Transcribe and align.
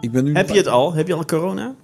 Ik 0.00 0.10
ben 0.12 0.24
nu 0.24 0.34
Heb 0.34 0.48
je 0.48 0.56
het 0.56 0.66
al? 0.66 0.92
Heb 0.92 1.06
je 1.06 1.14
al 1.14 1.24
corona? 1.24 1.76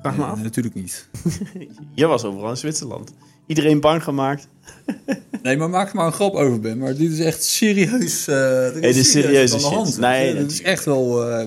Vraag 0.00 0.16
me 0.16 0.22
Nee, 0.22 0.30
af. 0.30 0.42
natuurlijk 0.42 0.74
niet. 0.74 1.08
Je 1.94 2.06
was 2.06 2.24
overal 2.24 2.50
in 2.50 2.56
Zwitserland. 2.56 3.12
Iedereen 3.46 3.80
bang 3.80 4.02
gemaakt. 4.02 4.48
Nee, 5.42 5.56
maar 5.56 5.70
maak 5.70 5.88
er 5.88 5.94
maar 5.96 6.06
een 6.06 6.12
grap 6.12 6.34
over, 6.34 6.60
Ben. 6.60 6.78
Maar 6.78 6.94
dit 6.96 7.10
is 7.12 7.18
echt 7.20 7.44
serieus. 7.44 8.28
eh 8.28 8.74
er 8.74 8.80
dit 8.80 8.96
is 8.96 9.54
aan 9.54 9.60
de 9.60 9.66
hand. 9.76 9.98
Nee, 9.98 10.32
dit 10.32 10.42
dat- 10.42 10.50
is 10.50 10.62
echt 10.62 10.84
wel. 10.84 11.30
eh, 11.30 11.46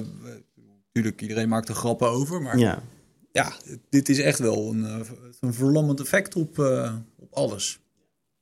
natuurlijk, 0.85 1.21
iedereen 1.21 1.49
maakt 1.49 1.69
er 1.69 1.75
grappen 1.75 2.09
over. 2.09 2.41
Maar 2.41 2.57
ja, 2.57 2.81
Ja. 3.31 3.51
dit 3.89 4.09
is 4.09 4.19
echt 4.19 4.39
wel 4.39 4.69
een, 4.69 4.85
eh, 4.85 4.95
een 5.39 5.53
verlammend 5.53 5.99
effect 5.99 6.35
op, 6.35 6.59
eh, 6.59 6.93
op 7.19 7.33
alles. 7.33 7.79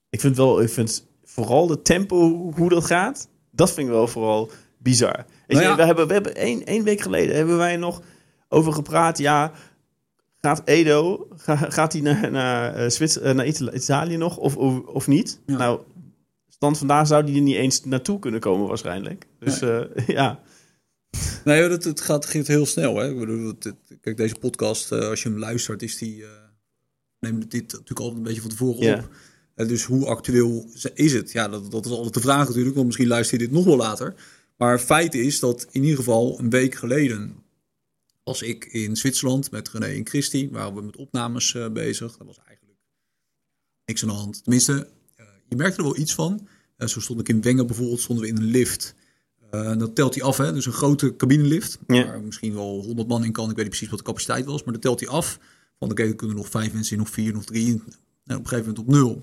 Ik 0.10 0.20
vind 0.20 0.38
wel, 0.38 0.62
ik 0.62 0.70
vind 0.70 1.06
vooral 1.24 1.68
de 1.68 1.82
tempo, 1.82 2.52
hoe 2.56 2.70
dat 2.70 2.86
gaat, 2.86 3.28
dat 3.52 3.72
vind 3.72 3.88
ik 3.88 3.94
wel 3.94 4.08
vooral 4.08 4.50
bizar. 4.78 5.26
Nou 5.58 5.64
ja. 5.70 5.76
we 5.76 5.84
hebben, 5.86 6.08
we 6.08 6.14
hebben 6.14 6.36
één, 6.36 6.66
één 6.66 6.84
week 6.84 7.02
geleden 7.02 7.36
hebben 7.36 7.58
wij 7.58 7.78
nog 7.78 8.02
over 8.50 8.74
gepraat. 8.74 9.18
Ja, 9.18 9.52
gaat 10.42 10.62
Edo, 10.66 11.28
ga- 11.36 11.56
gaat 11.70 11.94
hij 11.94 12.02
naar, 12.02 12.32
naar, 12.32 12.76
eh, 12.76 12.90
Zwits- 12.90 13.20
eh, 13.20 13.34
naar 13.34 13.48
Itali- 13.48 13.72
Italië 13.76 14.18
nog 14.18 14.38
of, 14.38 14.58
of, 14.58 14.80
of 14.80 15.08
niet? 15.08 15.40
Ja. 15.46 15.58
Nou, 15.58 15.80
stand 16.48 16.78
vandaag 16.78 17.08
zou 17.08 17.24
hij 17.24 17.36
er 17.36 17.42
niet 17.42 17.56
eens 17.56 17.84
naartoe 17.86 18.20
kunnen 18.20 18.40
komen 18.40 18.68
waarschijnlijk. 18.68 19.26
Dus 19.40 19.62
eh, 19.62 19.82
ja, 20.08 20.40
Nee, 21.44 21.70
dat, 21.70 21.84
het 21.84 22.02
gaat, 22.02 22.26
gaat 22.26 22.48
heel 22.48 22.66
snel. 22.66 22.96
Hè? 22.96 23.10
Ik 23.10 23.20
bedoel, 23.20 23.48
het- 23.48 23.64
het- 23.64 23.98
kijk, 24.02 24.18
deze 24.18 24.36
podcast, 24.40 24.92
eh, 24.92 25.00
als 25.10 25.24
je 25.24 25.30
hem 25.30 25.38
luistert, 25.40 25.82
is 25.82 25.98
die. 25.98 26.24
eh 26.24 26.30
neem 27.20 27.40
dit 27.40 27.62
natuurlijk 27.72 28.00
altijd 28.00 28.18
een 28.18 28.24
beetje 28.24 28.42
van 28.42 28.50
tevoren 28.50 28.98
op. 28.98 29.10
Eh, 29.56 29.68
dus 29.68 29.84
hoe 29.84 30.06
actueel 30.08 30.66
is 30.94 31.14
het? 31.14 31.32
Ja, 31.32 31.48
dat, 31.48 31.72
dat 31.72 31.86
is 31.86 31.92
altijd 31.92 32.14
de 32.14 32.20
vraag 32.20 32.48
natuurlijk, 32.48 32.74
want 32.76 32.86
misschien 32.86 33.08
luister 33.08 33.40
je 33.40 33.46
dit 33.46 33.54
nog 33.56 33.66
wel 33.66 33.78
later. 33.78 34.14
Maar 34.60 34.80
feit 34.80 35.14
is 35.16 35.40
dat 35.40 35.68
in 35.72 35.82
ieder 35.82 35.98
geval 35.98 36.40
een 36.40 36.50
week 36.50 36.76
geleden 36.76 37.36
was 38.24 38.42
ik 38.42 38.66
in 38.66 38.96
Zwitserland 38.96 39.52
met 39.52 39.70
René 39.70 39.86
en 39.86 40.08
Christy. 40.08 40.50
Waren 40.52 40.76
we 40.76 40.82
met 40.82 40.96
opnames 40.96 41.56
eh, 41.56 41.70
bezig. 41.70 42.18
Dat 42.18 42.28
was 42.28 42.40
eigenlijk 42.46 42.78
niks 43.86 44.02
aan 44.04 44.10
de 44.10 44.16
hand. 44.16 44.44
Tenminste, 44.44 44.88
eh, 45.16 45.26
je 45.48 45.56
merkte 45.56 45.78
er 45.78 45.84
wel 45.84 45.98
iets 45.98 46.14
van. 46.14 46.48
Eh, 46.78 46.88
zo 46.88 47.00
stond 47.00 47.20
ik 47.20 47.30
in 47.30 47.42
Wengen 47.42 47.68
bijvoorbeeld, 47.68 48.00
stonden 48.00 48.26
we 48.26 48.32
in 48.32 48.38
een 48.38 48.44
lift. 48.52 48.96
Dat 49.52 49.96
telt 49.96 50.16
hij 50.16 50.24
af, 50.24 50.38
hè? 50.38 50.54
dus 50.54 50.66
een 50.66 50.72
grote 50.72 51.16
cabinelift. 51.16 51.80
Ja. 51.88 52.06
Waar 52.06 52.22
misschien 52.22 52.54
wel 52.54 52.84
100 52.84 53.08
man 53.08 53.24
in 53.24 53.32
kan. 53.32 53.44
Ik 53.50 53.56
weet 53.56 53.58
niet 53.58 53.70
precies 53.70 53.90
wat 53.90 54.00
de 54.00 54.06
capaciteit 54.06 54.46
was, 54.46 54.64
maar 54.64 54.74
dat 54.74 54.82
telt 54.82 55.00
hij 55.00 55.10
af. 55.10 55.40
Van 55.80 55.92
oké, 55.92 56.04
er 56.04 56.16
kunnen 56.16 56.36
nog 56.36 56.50
vijf 56.50 56.74
mensen 56.74 56.94
in, 56.94 57.00
nog 57.00 57.10
vier, 57.10 57.34
nog 57.34 57.46
drie. 57.46 57.68
En 57.68 58.36
op 58.36 58.44
een 58.44 58.48
gegeven 58.48 58.58
moment 58.58 58.80
op 58.80 58.88
nul. 58.88 59.20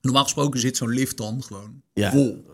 Normaal 0.00 0.22
gesproken 0.22 0.60
zit 0.60 0.76
zo'n 0.76 0.88
lift 0.88 1.16
dan 1.16 1.42
gewoon 1.42 1.82
Ja. 1.92 2.10
vol. 2.10 2.44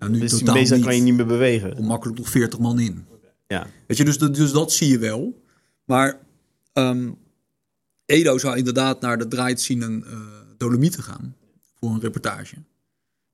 Nou, 0.00 0.12
nu 0.12 0.18
dus 0.18 0.30
totaal 0.38 0.54
meestal 0.54 0.76
niet. 0.76 0.86
kan 0.86 0.96
je 0.96 1.02
niet 1.02 1.14
meer 1.14 1.26
bewegen. 1.26 1.74
Kom 1.74 1.86
makkelijk 1.86 2.18
nog 2.18 2.28
40 2.28 2.58
man 2.58 2.78
in. 2.78 3.04
Ja. 3.46 3.66
Weet 3.86 3.96
je, 3.96 4.04
dus, 4.04 4.18
dat- 4.18 4.34
dus 4.34 4.52
dat 4.52 4.72
zie 4.72 4.88
je 4.88 4.98
wel. 4.98 5.42
Maar 5.84 6.18
ehm, 6.72 7.10
Edo 8.06 8.38
zou 8.38 8.56
inderdaad 8.56 9.00
naar 9.00 9.18
de 9.18 9.28
draaitzien 9.28 10.04
uh, 10.06 10.18
Dolomieten 10.56 11.02
gaan 11.02 11.36
voor 11.78 11.90
een 11.90 12.00
reportage. 12.00 12.56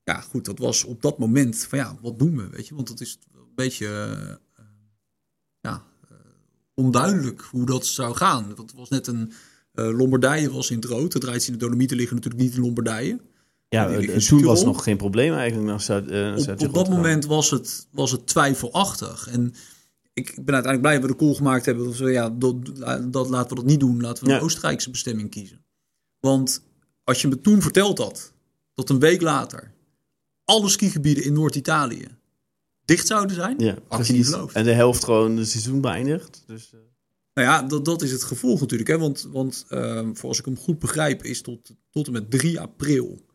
Ja, 0.03 0.21
goed, 0.21 0.45
dat 0.45 0.59
was 0.59 0.83
op 0.83 1.01
dat 1.01 1.17
moment 1.17 1.65
van 1.69 1.77
ja, 1.79 1.97
wat 2.01 2.19
doen 2.19 2.37
we, 2.37 2.49
weet 2.49 2.67
je? 2.67 2.75
Want 2.75 2.89
het 2.89 3.01
is 3.01 3.19
een 3.33 3.41
beetje 3.55 3.87
eh, 4.55 4.63
ja, 5.59 5.83
eh, 6.09 6.15
onduidelijk 6.73 7.41
hoe 7.41 7.65
dat 7.65 7.85
zou 7.85 8.15
gaan. 8.15 8.45
Want 8.55 8.57
het 8.71 8.79
was 8.79 8.89
net 8.89 9.07
een 9.07 9.31
eh, 9.73 9.97
Lombardije 9.97 10.51
was 10.51 10.69
in 10.71 10.75
het 10.75 10.85
rood. 10.85 11.11
De 11.11 11.19
draaitzien 11.19 11.53
de 11.53 11.59
Dolomieten 11.59 11.97
liggen 11.97 12.15
natuurlijk 12.15 12.43
niet 12.43 12.53
in 12.55 12.61
Lombardije. 12.61 13.19
Ja, 13.69 13.99
toen 14.27 14.43
was 14.43 14.63
nog 14.63 14.83
geen 14.83 14.97
probleem 14.97 15.33
eigenlijk. 15.33 15.67
Naar 15.69 15.81
Zuid, 15.81 16.07
eh, 16.07 16.45
naar 16.45 16.57
op, 16.57 16.73
dat 16.73 16.89
moment 16.89 17.25
was 17.25 17.49
het, 17.49 17.87
was 17.91 18.11
het 18.11 18.27
twijfelachtig. 18.27 19.27
En 19.27 19.53
ik 20.13 20.25
ben 20.25 20.53
uiteindelijk 20.53 20.81
blij 20.81 20.93
dat 20.93 21.01
we 21.01 21.07
de 21.07 21.15
call 21.25 21.33
gemaakt 21.33 21.65
hebben. 21.65 21.85
Dat 21.85 21.97
we, 21.97 22.11
ja, 22.11 22.29
dat, 22.29 22.55
dat, 23.13 23.29
laten 23.29 23.49
we 23.49 23.55
dat 23.55 23.65
niet 23.65 23.79
doen. 23.79 24.01
Laten 24.01 24.23
we 24.23 24.29
een 24.29 24.35
Ja. 24.35 24.41
Oostenrijkse 24.41 24.89
bestemming 24.89 25.29
kiezen. 25.29 25.65
Want 26.19 26.63
als 27.03 27.21
je 27.21 27.27
me 27.27 27.41
toen 27.41 27.61
verteld 27.61 27.97
had 27.97 28.33
dat 28.73 28.89
een 28.89 28.99
week 28.99 29.21
later 29.21 29.71
alle 30.43 30.69
skigebieden 30.69 31.23
in 31.23 31.33
Noord-Italië 31.33 32.07
dicht 32.85 33.07
zouden 33.07 33.35
zijn, 33.35 33.59
Ja, 33.59 33.65
had 33.87 34.07
je 34.07 34.13
niet 34.13 34.21
precies. 34.21 34.27
geloofd. 34.33 34.55
En 34.55 34.63
de 34.63 34.71
helft 34.73 35.03
gewoon 35.03 35.37
het 35.37 35.49
seizoen 35.49 35.81
beëindigt. 35.81 36.43
Dus, 36.47 36.73
eh, 36.73 36.79
Nou 37.33 37.47
ja, 37.47 37.61
dat, 37.61 37.85
dat 37.85 38.01
is 38.01 38.11
het 38.11 38.23
gevolg 38.23 38.59
natuurlijk. 38.59 38.89
Hè? 38.89 38.97
Want, 38.97 39.27
want 39.31 39.65
ehm, 39.69 40.13
voor 40.13 40.29
als 40.29 40.39
ik 40.39 40.45
hem 40.45 40.57
goed 40.57 40.79
begrijp, 40.79 41.23
is 41.23 41.41
tot, 41.41 41.71
tot 41.89 42.07
en 42.07 42.13
met 42.13 42.31
3 42.31 42.59
april 42.59 43.25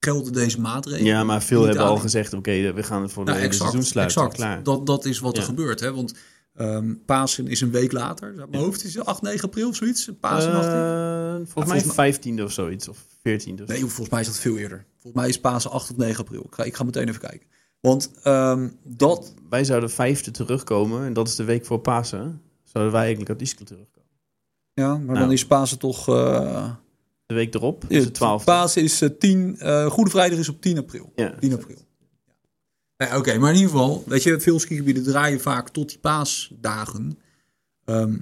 gelden 0.00 0.32
deze 0.32 0.60
maatregelen. 0.60 1.06
ja, 1.06 1.24
maar 1.24 1.42
veel 1.42 1.62
hebben 1.64 1.84
al 1.84 1.96
gezegd, 1.96 2.32
oké, 2.32 2.72
we 2.72 2.82
gaan 2.82 3.10
voor 3.10 3.24
de 3.24 3.30
Nou, 3.30 3.42
hele 3.42 3.52
exact, 3.52 3.70
seizoen 3.70 3.90
sluiten. 3.92 4.16
exact. 4.22 4.36
Klaar. 4.36 4.62
Dat, 4.62 4.86
dat 4.86 5.04
is 5.04 5.18
wat 5.18 5.36
er 5.36 5.42
gebeurt. 5.42 5.80
Hè? 5.80 5.94
Want 5.94 6.14
ehm, 6.54 6.94
Pasen 7.06 7.46
is 7.46 7.60
een 7.60 7.70
week 7.70 7.92
later. 7.92 8.34
Mijn 8.34 8.62
hoofd 8.62 8.84
is 8.84 8.94
het 8.94 9.04
8, 9.04 9.22
9 9.22 9.44
april 9.44 9.68
of 9.68 9.76
zoiets. 9.76 10.10
Pasen 10.20 10.52
18. 10.52 10.70
Eh, 10.72 11.34
volgens 11.34 11.54
Ja, 11.54 11.64
mij 11.66 11.80
volgens 11.80 12.18
15e 12.18 12.42
of 12.44 12.52
zoiets. 12.52 12.88
Of 12.88 12.98
14e. 12.98 13.62
Of 13.62 13.68
Nee, 13.68 13.78
volgens 13.80 14.08
mij 14.08 14.20
is 14.20 14.26
dat 14.26 14.38
veel 14.38 14.56
eerder. 14.56 14.84
Volgens 14.92 15.22
mij 15.22 15.28
is 15.28 15.40
Pasen 15.40 15.70
8 15.70 15.90
of 15.90 15.96
9 15.96 16.18
april. 16.18 16.40
Ik 16.46 16.54
ga, 16.54 16.62
ik 16.64 16.76
ga 16.76 16.84
meteen 16.84 17.08
even 17.08 17.20
kijken. 17.20 17.46
Want 17.80 18.10
ehm, 18.22 18.68
dat... 18.84 19.34
Wij 19.50 19.64
zouden 19.64 19.90
vijfde 19.90 20.30
terugkomen. 20.30 21.04
En 21.04 21.12
dat 21.12 21.28
is 21.28 21.34
de 21.34 21.44
week 21.44 21.66
voor 21.66 21.78
Pasen. 21.78 22.40
Zouden 22.64 22.92
wij 22.92 23.00
eigenlijk 23.02 23.30
uit 23.30 23.40
Ischel 23.42 23.64
terugkomen. 23.64 24.08
Ja, 24.74 24.88
maar 24.96 25.06
Nou. 25.06 25.18
dan 25.18 25.32
is 25.32 25.46
Pasen 25.46 25.78
toch... 25.78 26.08
eh 26.08 26.70
De 27.28 27.34
week 27.34 27.54
erop 27.54 27.84
is 27.88 28.04
het 28.04 28.16
12e. 28.18 28.44
Pasen 28.44 28.82
is 28.82 29.00
eh, 29.02 29.08
10... 29.18 29.56
eh, 29.58 29.86
Goede 29.86 30.10
Vrijdag 30.10 30.38
is 30.38 30.48
op 30.48 30.60
10 30.60 30.78
april. 30.78 31.12
Ja. 31.14 31.34
10 31.40 31.52
april. 31.52 31.76
Ja, 32.96 33.16
Oké, 33.18 33.38
maar 33.38 33.50
in 33.50 33.56
ieder 33.56 33.70
geval, 33.70 34.02
weet 34.06 34.22
je, 34.22 34.40
veel 34.40 34.58
skigebieden 34.58 35.02
draaien 35.02 35.40
vaak 35.40 35.68
tot 35.68 35.88
die 35.88 35.98
paasdagen. 35.98 37.18
Ehm, 37.84 38.16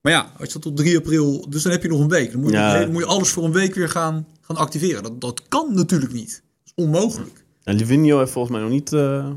maar 0.00 0.12
ja, 0.12 0.32
als 0.38 0.46
je 0.46 0.52
dat 0.52 0.62
tot 0.62 0.76
3 0.76 0.96
april, 0.96 1.50
dus 1.50 1.62
dan 1.62 1.72
heb 1.72 1.82
je 1.82 1.88
nog 1.88 2.00
een 2.00 2.08
week. 2.08 2.32
Dan 2.32 2.40
moet 2.40 2.50
je, 2.50 2.56
Ja. 2.56 2.78
dan 2.80 2.92
moet 2.92 3.02
je 3.02 3.08
alles 3.08 3.28
voor 3.30 3.44
een 3.44 3.52
week 3.52 3.74
weer 3.74 3.88
gaan, 3.88 4.26
gaan 4.40 4.56
activeren. 4.56 5.02
Dat, 5.02 5.20
dat 5.20 5.42
kan 5.48 5.74
natuurlijk 5.74 6.12
niet. 6.12 6.42
Dat 6.64 6.72
is 6.76 6.84
onmogelijk. 6.84 7.44
En 7.62 7.76
Livigno 7.76 8.18
heeft 8.18 8.32
volgens 8.32 8.54
mij 8.54 8.62
nog 8.62 8.72
niet 8.72 8.92
eh, 8.92 9.30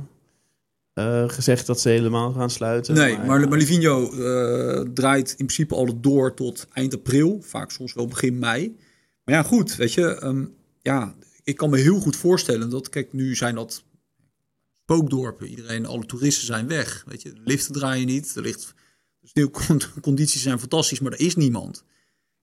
eh, 0.94 1.30
gezegd 1.30 1.66
dat 1.66 1.80
ze 1.80 1.90
helemaal 1.90 2.32
gaan 2.34 2.50
sluiten. 2.50 2.94
Nee, 2.96 3.18
maar, 3.18 3.50
maar 3.50 3.58
Livigno 3.58 4.12
eh, 4.12 4.82
draait 4.94 5.30
in 5.30 5.36
principe 5.46 5.76
al 5.76 6.00
door 6.02 6.34
tot 6.34 6.68
eind 6.74 6.94
april. 6.94 7.40
Vaak 7.42 7.72
soms 7.72 7.94
wel 7.94 8.08
begin 8.08 8.40
mei. 8.40 8.76
Maar 9.28 9.36
ja, 9.36 9.44
goed, 9.44 9.76
weet 9.76 9.94
je. 9.94 10.16
ehm, 10.20 10.46
ja, 10.82 11.16
ik 11.44 11.56
kan 11.58 11.70
me 11.70 11.78
heel 11.78 12.00
goed 12.00 12.16
voorstellen 12.16 12.70
dat, 12.70 12.90
kijk, 12.90 13.14
nu 13.14 13.36
zijn 13.36 13.56
dat 13.56 13.84
spookdorpen. 14.74 15.48
Iedereen, 15.48 15.86
alle 15.86 16.06
toeristen 16.06 16.46
zijn 16.46 16.68
weg. 16.68 17.04
Weet 17.08 17.22
je, 17.22 17.34
de 17.34 17.42
liften 17.44 17.74
draaien 17.74 18.06
niet. 18.06 18.36
Er 18.36 18.42
ligt, 18.42 18.74
de 19.20 19.28
sneeuwcondities 19.28 20.42
zijn 20.42 20.60
fantastisch, 20.60 21.00
maar 21.00 21.12
er 21.12 21.20
is 21.20 21.36
niemand. 21.36 21.84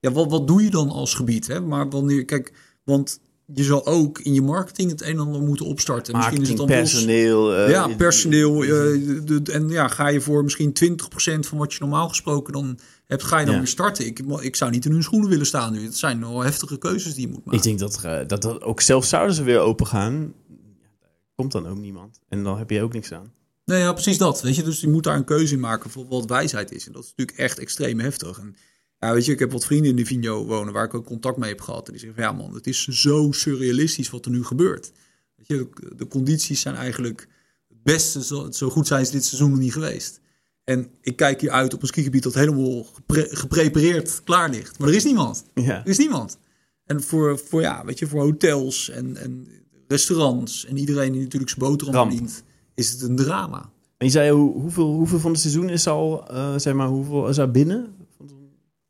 Ja, 0.01 0.13
wat, 0.13 0.31
wat 0.31 0.47
doe 0.47 0.63
je 0.63 0.71
dan 0.71 0.91
als 0.91 1.15
gebied? 1.15 1.47
Hè? 1.47 1.61
Maar 1.61 1.91
wanneer, 1.91 2.25
kijk, 2.25 2.53
want 2.83 3.21
je 3.55 3.65
zal 3.65 3.87
ook 3.87 4.19
in 4.19 4.35
je 4.35 4.43
marketing 4.43 4.91
het 4.91 5.03
een 5.03 5.09
en 5.09 5.19
ander 5.19 5.41
moeten 5.43 5.67
opstarten. 5.67 6.17
Misschien 6.17 6.43
is 6.43 6.49
het 6.49 6.57
dan 6.57 6.67
wel- 6.67 6.77
personeel. 6.77 7.55
eh, 7.55 7.71
ja, 7.71 7.89
personeel. 7.89 8.63
eh, 8.63 8.69
de, 8.69 9.41
de- 9.43 9.53
en 9.53 9.69
ja, 9.69 9.89
ga 9.89 10.09
je 10.09 10.21
voor 10.21 10.43
misschien 10.45 10.73
20% 10.73 11.47
van 11.47 11.59
wat 11.59 11.73
je 11.73 11.79
normaal 11.81 12.09
gesproken 12.09 12.53
dan 12.53 12.79
hebt, 13.07 13.23
ga 13.23 13.39
je 13.39 13.45
dan 13.45 13.55
Ja. 13.55 13.61
weer 13.61 13.69
starten. 13.69 14.07
Ik, 14.07 14.19
ik 14.41 14.57
zou 14.57 14.71
niet 14.71 14.85
in 14.85 14.93
hun 14.93 15.03
schoenen 15.03 15.29
willen 15.29 15.47
staan 15.47 15.73
nu. 15.73 15.85
Het 15.85 15.97
zijn 15.97 16.21
wel 16.21 16.41
heftige 16.41 16.79
keuzes 16.79 17.15
die 17.15 17.27
je 17.27 17.33
moet 17.33 17.45
maken. 17.45 17.59
Ik 17.59 17.63
denk 17.65 17.79
dat, 17.79 18.01
eh, 18.05 18.19
dat, 18.27 18.43
dat 18.43 18.63
ook 18.63 18.81
zelfs 18.81 19.09
zouden 19.09 19.35
ze 19.35 19.43
weer 19.43 19.59
open 19.59 19.87
gaan. 19.87 20.33
Komt 21.35 21.53
dan 21.53 21.67
ook 21.67 21.79
niemand. 21.79 22.21
En 22.29 22.43
dan 22.45 22.59
heb 22.59 22.71
je 22.71 22.83
ook 22.83 22.93
niks 22.93 23.13
aan. 23.13 23.33
Nee, 23.65 23.81
ja, 23.81 23.93
precies 23.93 24.19
dat. 24.19 24.43
Weet 24.43 24.57
je, 24.57 24.63
dus 24.63 24.81
je 24.81 24.89
moet 24.89 25.05
daar 25.05 25.17
een 25.17 25.25
keuze 25.25 25.55
in 25.55 25.61
maken 25.61 25.91
voor 25.91 26.07
wat 26.09 26.25
wijsheid 26.27 26.73
is. 26.73 26.87
En 26.87 26.93
dat 26.93 27.03
is 27.03 27.09
natuurlijk 27.17 27.39
echt 27.39 27.59
extreem 27.59 28.01
heftig. 28.01 28.39
En 28.39 28.57
ja, 29.05 29.13
weet 29.13 29.25
je, 29.25 29.33
ik 29.33 29.39
heb 29.39 29.53
wat 29.53 29.65
vrienden 29.65 29.91
in 29.91 29.97
de 29.97 30.07
Vigno 30.07 30.45
wonen 30.45 30.73
waar 30.73 30.85
ik 30.85 30.95
ook 30.95 31.05
contact 31.05 31.37
mee 31.37 31.51
heb 31.51 31.61
gehad. 31.61 31.87
En 31.87 31.93
die 31.93 32.01
zeggen 32.01 32.23
van, 32.23 32.33
ja 32.33 32.43
man, 32.43 32.55
het 32.55 32.67
is 32.67 32.87
zo 32.87 33.33
surrealistisch 33.33 34.11
wat 34.11 34.25
er 34.25 34.31
nu 34.31 34.45
gebeurt. 34.45 34.93
Weet 35.37 35.47
je, 35.47 35.69
de, 35.75 35.97
de 35.97 36.09
condities 36.09 36.61
zijn 36.61 36.75
eigenlijk 36.75 37.29
het 37.69 37.83
beste, 37.83 38.25
zo, 38.25 38.51
zo 38.51 38.71
goed 38.71 38.87
zijn 38.87 39.07
ze 39.07 39.13
dit 39.13 39.25
seizoen 39.25 39.51
nog 39.51 39.59
niet 39.59 39.73
geweest. 39.73 40.21
En 40.65 40.89
ik 41.01 41.17
kijk 41.17 41.41
hier 41.41 41.51
uit 41.51 41.75
op 41.75 41.83
een 41.83 41.89
skigebied 41.89 42.23
dat 42.23 42.35
helemaal 42.35 42.85
gepre- 42.85 43.29
geprepareerd 43.31 44.21
klaar 44.25 44.51
ligt. 44.51 44.79
Maar 44.79 44.89
er 44.89 44.95
is 44.95 45.05
niemand. 45.05 45.45
Ja. 45.55 45.81
Er 45.85 45.89
is 45.89 45.99
niemand. 45.99 46.39
En 46.85 47.03
voor, 47.03 47.39
voor, 47.39 47.61
ja, 47.61 47.85
weet 47.85 47.99
je, 47.99 48.07
voor 48.07 48.23
hotels 48.23 48.91
en, 48.91 49.17
en 49.17 49.49
restaurants 49.89 50.65
en 50.65 50.77
iedereen 50.77 51.13
die 51.13 51.23
natuurlijk 51.23 51.51
zijn 51.51 51.71
boterham 51.71 52.09
verdient, 52.11 52.45
is 52.75 52.91
het 52.91 53.03
een 53.03 53.17
drama. 53.17 53.73
En 53.99 54.07
je 54.07 54.13
zei, 54.13 54.31
hoe, 54.31 54.53
hoeveel, 54.53 54.93
hoeveel 54.93 55.19
van 55.19 55.31
het 55.31 55.41
seizoen 55.41 55.69
is 55.69 55.87
al, 55.87 56.29
eh, 56.29 56.55
zeg 56.57 56.75
maar, 56.75 56.89
hoeveel 56.89 57.29
is 57.29 57.39
er 57.39 57.51
binnen? 57.51 57.95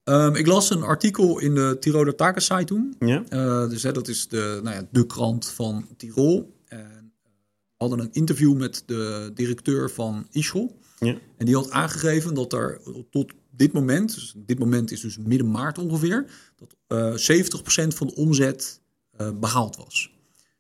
Ehm, 0.05 0.35
ik 0.35 0.47
las 0.47 0.71
een 0.71 0.83
artikel 0.83 1.39
in 1.39 1.55
de 1.55 1.77
Tiroler 1.81 2.15
Tagesschau 2.15 2.65
toen. 2.65 2.97
Ja? 2.99 3.25
Eh, 3.29 3.69
dus 3.69 3.83
hè, 3.83 3.93
dat 3.93 4.09
is 4.09 4.29
de, 4.29 4.61
nou 4.63 4.77
ja, 4.77 4.89
de 4.91 5.07
krant 5.07 5.51
van 5.51 5.87
Tirol. 5.97 6.57
En 6.67 6.79
eh, 6.79 6.87
we 7.23 7.31
hadden 7.77 7.99
een 7.99 8.13
interview 8.13 8.57
met 8.57 8.83
de 8.87 9.31
directeur 9.35 9.91
van 9.91 10.27
Ischel. 10.31 10.79
Ja. 10.99 11.19
En 11.37 11.47
die 11.47 11.55
had 11.55 11.71
aangegeven 11.71 12.35
dat 12.35 12.53
er 12.53 12.81
tot 13.11 13.33
dit 13.51 13.73
moment, 13.73 14.15
dus 14.15 14.35
dit 14.37 14.59
moment 14.59 14.91
is 14.91 15.01
dus 15.01 15.19
midden 15.19 15.51
maart 15.51 15.79
ongeveer, 15.79 16.27
dat 16.57 16.77
eh 16.87 17.37
70% 17.85 17.95
van 17.95 18.07
de 18.07 18.15
omzet 18.15 18.81
eh, 19.11 19.31
behaald 19.41 19.77
was. 19.77 20.13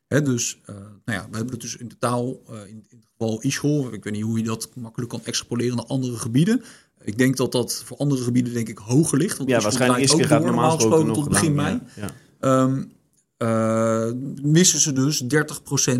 Hè, 0.06 0.22
dus 0.22 0.60
uh, 0.70 0.76
nou 0.76 1.18
ja, 1.18 1.28
we 1.30 1.36
hebben 1.36 1.52
het 1.52 1.60
dus 1.60 1.76
in 1.76 1.88
totaal, 1.88 2.40
uh, 2.50 2.60
in, 2.60 2.84
in 2.88 2.96
het 2.96 3.06
geval 3.10 3.42
Ischol, 3.42 3.92
ik 3.92 4.04
weet 4.04 4.12
niet 4.12 4.22
hoe 4.22 4.38
je 4.38 4.44
dat 4.44 4.70
makkelijk 4.74 5.10
kan 5.10 5.24
extrapoleren 5.24 5.76
naar 5.76 5.86
andere 5.86 6.16
gebieden. 6.16 6.62
Ik 7.04 7.18
denk 7.18 7.36
dat 7.36 7.52
dat 7.52 7.82
voor 7.84 7.96
andere 7.96 8.22
gebieden 8.22 8.52
denk 8.52 8.68
ik 8.68 8.78
hoger 8.78 9.18
ligt. 9.18 9.36
Want 9.36 9.48
ja, 9.48 9.60
waarschijnlijk 9.60 10.02
is 10.02 10.12
het 10.12 10.28
normaal 10.28 10.74
gesproken 10.74 11.12
tot 11.12 11.28
begin 11.28 11.54
mei. 11.54 11.80
Ja, 11.96 12.10
ja. 12.40 12.62
Um, 12.62 12.92
uh, 13.38 14.10
missen 14.42 14.80
ze 14.80 14.92
dus 14.92 15.22
30% 15.22 15.26
van 15.26 15.94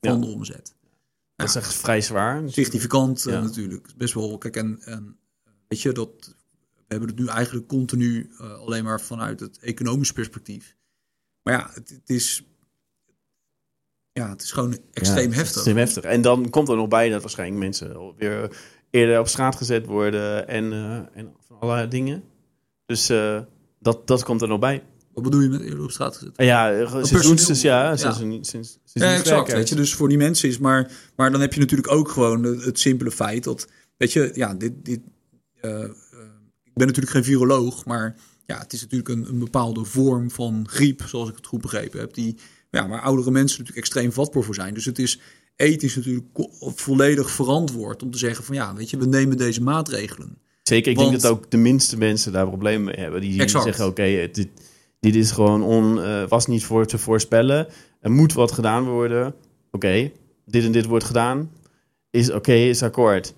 ja. 0.00 0.16
de 0.16 0.26
omzet. 0.26 0.74
Dat 1.36 1.48
is 1.48 1.54
echt 1.54 1.74
vrij 1.74 2.00
zwaar. 2.00 2.42
Significant 2.46 3.22
ja. 3.22 3.40
natuurlijk. 3.40 3.88
Best 3.96 4.14
wel, 4.14 4.38
kijk, 4.38 4.56
en, 4.56 4.78
en 4.82 5.16
weet 5.68 5.80
je, 5.82 5.92
dat, 5.92 6.34
we 6.74 6.84
hebben 6.86 7.08
het 7.08 7.18
nu 7.18 7.26
eigenlijk 7.26 7.66
continu 7.66 8.30
uh, 8.40 8.52
alleen 8.52 8.84
maar 8.84 9.00
vanuit 9.00 9.40
het 9.40 9.58
economisch 9.58 10.12
perspectief. 10.12 10.76
Maar 11.42 11.54
ja, 11.54 11.70
het, 11.74 11.88
het 11.88 12.10
is 12.10 12.44
ja, 14.12 14.30
het 14.30 14.42
is 14.42 14.52
gewoon 14.52 14.78
extreem 14.92 15.30
ja, 15.30 15.36
heftig. 15.36 15.54
Extreem 15.54 15.76
heftig. 15.76 16.04
En 16.04 16.22
dan 16.22 16.50
komt 16.50 16.68
er 16.68 16.76
nog 16.76 16.88
bij 16.88 17.08
dat 17.08 17.20
waarschijnlijk 17.20 17.60
mensen 17.60 18.14
weer 18.16 18.56
eerder 18.90 19.18
op 19.18 19.28
straat 19.28 19.56
gezet 19.56 19.86
worden 19.86 20.48
en, 20.48 20.64
uh, 20.64 20.94
en 20.94 21.32
van 21.46 21.60
allerlei 21.60 21.88
dingen. 21.88 22.22
Dus 22.86 23.10
uh, 23.10 23.40
dat, 23.78 24.06
dat 24.06 24.22
komt 24.22 24.42
er 24.42 24.48
nog 24.48 24.58
bij. 24.58 24.82
Wat 25.12 25.24
bedoel 25.24 25.40
je 25.40 25.48
met 25.48 25.60
eerder 25.60 25.82
op 25.82 25.90
straat 25.90 26.16
gezet? 26.16 26.32
Ja, 26.36 26.86
seizoens, 27.04 27.46
dus 27.46 27.60
ja, 27.60 27.96
sinds, 27.96 28.18
ja. 28.18 28.38
sinds, 28.42 28.78
ja, 28.92 29.14
exact. 29.14 29.52
Weet 29.52 29.68
je, 29.68 29.74
dus 29.74 29.94
voor 29.94 30.08
die 30.08 30.18
mensen 30.18 30.48
is, 30.48 30.58
maar, 30.58 30.90
maar 31.16 31.30
dan 31.30 31.40
heb 31.40 31.52
je 31.52 31.60
natuurlijk 31.60 31.92
ook 31.92 32.08
gewoon 32.08 32.42
het, 32.42 32.64
het 32.64 32.78
simpele 32.78 33.10
feit 33.10 33.44
dat, 33.44 33.68
weet 33.96 34.12
je, 34.12 34.30
ja, 34.34 34.54
dit, 34.54 34.72
dit, 34.84 35.00
uh, 35.62 35.84
ik 36.64 36.74
ben 36.74 36.86
natuurlijk 36.86 37.10
geen 37.10 37.24
viroloog, 37.24 37.84
maar 37.84 38.16
ja, 38.46 38.58
het 38.58 38.72
is 38.72 38.80
natuurlijk 38.80 39.08
een, 39.08 39.28
een 39.28 39.38
bepaalde 39.38 39.84
vorm 39.84 40.30
van 40.30 40.66
griep, 40.68 41.02
zoals 41.06 41.28
ik 41.28 41.36
het 41.36 41.46
goed 41.46 41.60
begrepen 41.60 42.00
heb, 42.00 42.14
die 42.14 42.36
ja, 42.70 42.88
waar 42.88 43.00
oudere 43.00 43.30
mensen 43.30 43.58
natuurlijk 43.58 43.86
extreem 43.86 44.12
vatbaar 44.12 44.42
voor 44.42 44.54
zijn. 44.54 44.74
Dus 44.74 44.84
het 44.84 44.98
is 44.98 45.20
ethisch 45.60 45.96
natuurlijk 45.96 46.26
volledig 46.58 47.30
verantwoord 47.30 48.02
om 48.02 48.10
te 48.10 48.18
zeggen 48.18 48.44
van 48.44 48.54
ja, 48.54 48.74
weet 48.74 48.90
je, 48.90 48.96
we 48.96 49.06
nemen 49.06 49.36
deze 49.36 49.62
maatregelen. 49.62 50.38
Zeker, 50.62 50.90
ik 50.90 50.96
Want, 50.96 51.10
denk 51.10 51.22
dat 51.22 51.30
ook 51.30 51.50
de 51.50 51.56
minste 51.56 51.96
mensen 51.96 52.32
daar 52.32 52.46
problemen 52.46 52.84
mee 52.84 53.04
hebben. 53.04 53.20
Die 53.20 53.40
exact. 53.40 53.64
zeggen 53.64 53.86
oké, 53.86 54.00
okay, 54.00 54.30
dit, 54.30 54.48
dit 55.00 55.14
is 55.14 55.30
gewoon 55.30 55.62
on, 55.62 55.98
uh, 55.98 56.28
was 56.28 56.46
niet 56.46 56.64
voor 56.64 56.86
te 56.86 56.98
voorspellen. 56.98 57.68
Er 58.00 58.10
moet 58.10 58.32
wat 58.32 58.52
gedaan 58.52 58.84
worden. 58.84 59.26
Oké, 59.26 59.36
okay, 59.70 60.12
dit 60.46 60.64
en 60.64 60.72
dit 60.72 60.86
wordt 60.86 61.04
gedaan. 61.04 61.50
Is 62.10 62.28
oké, 62.28 62.36
okay, 62.36 62.68
is 62.68 62.82
akkoord. 62.82 63.34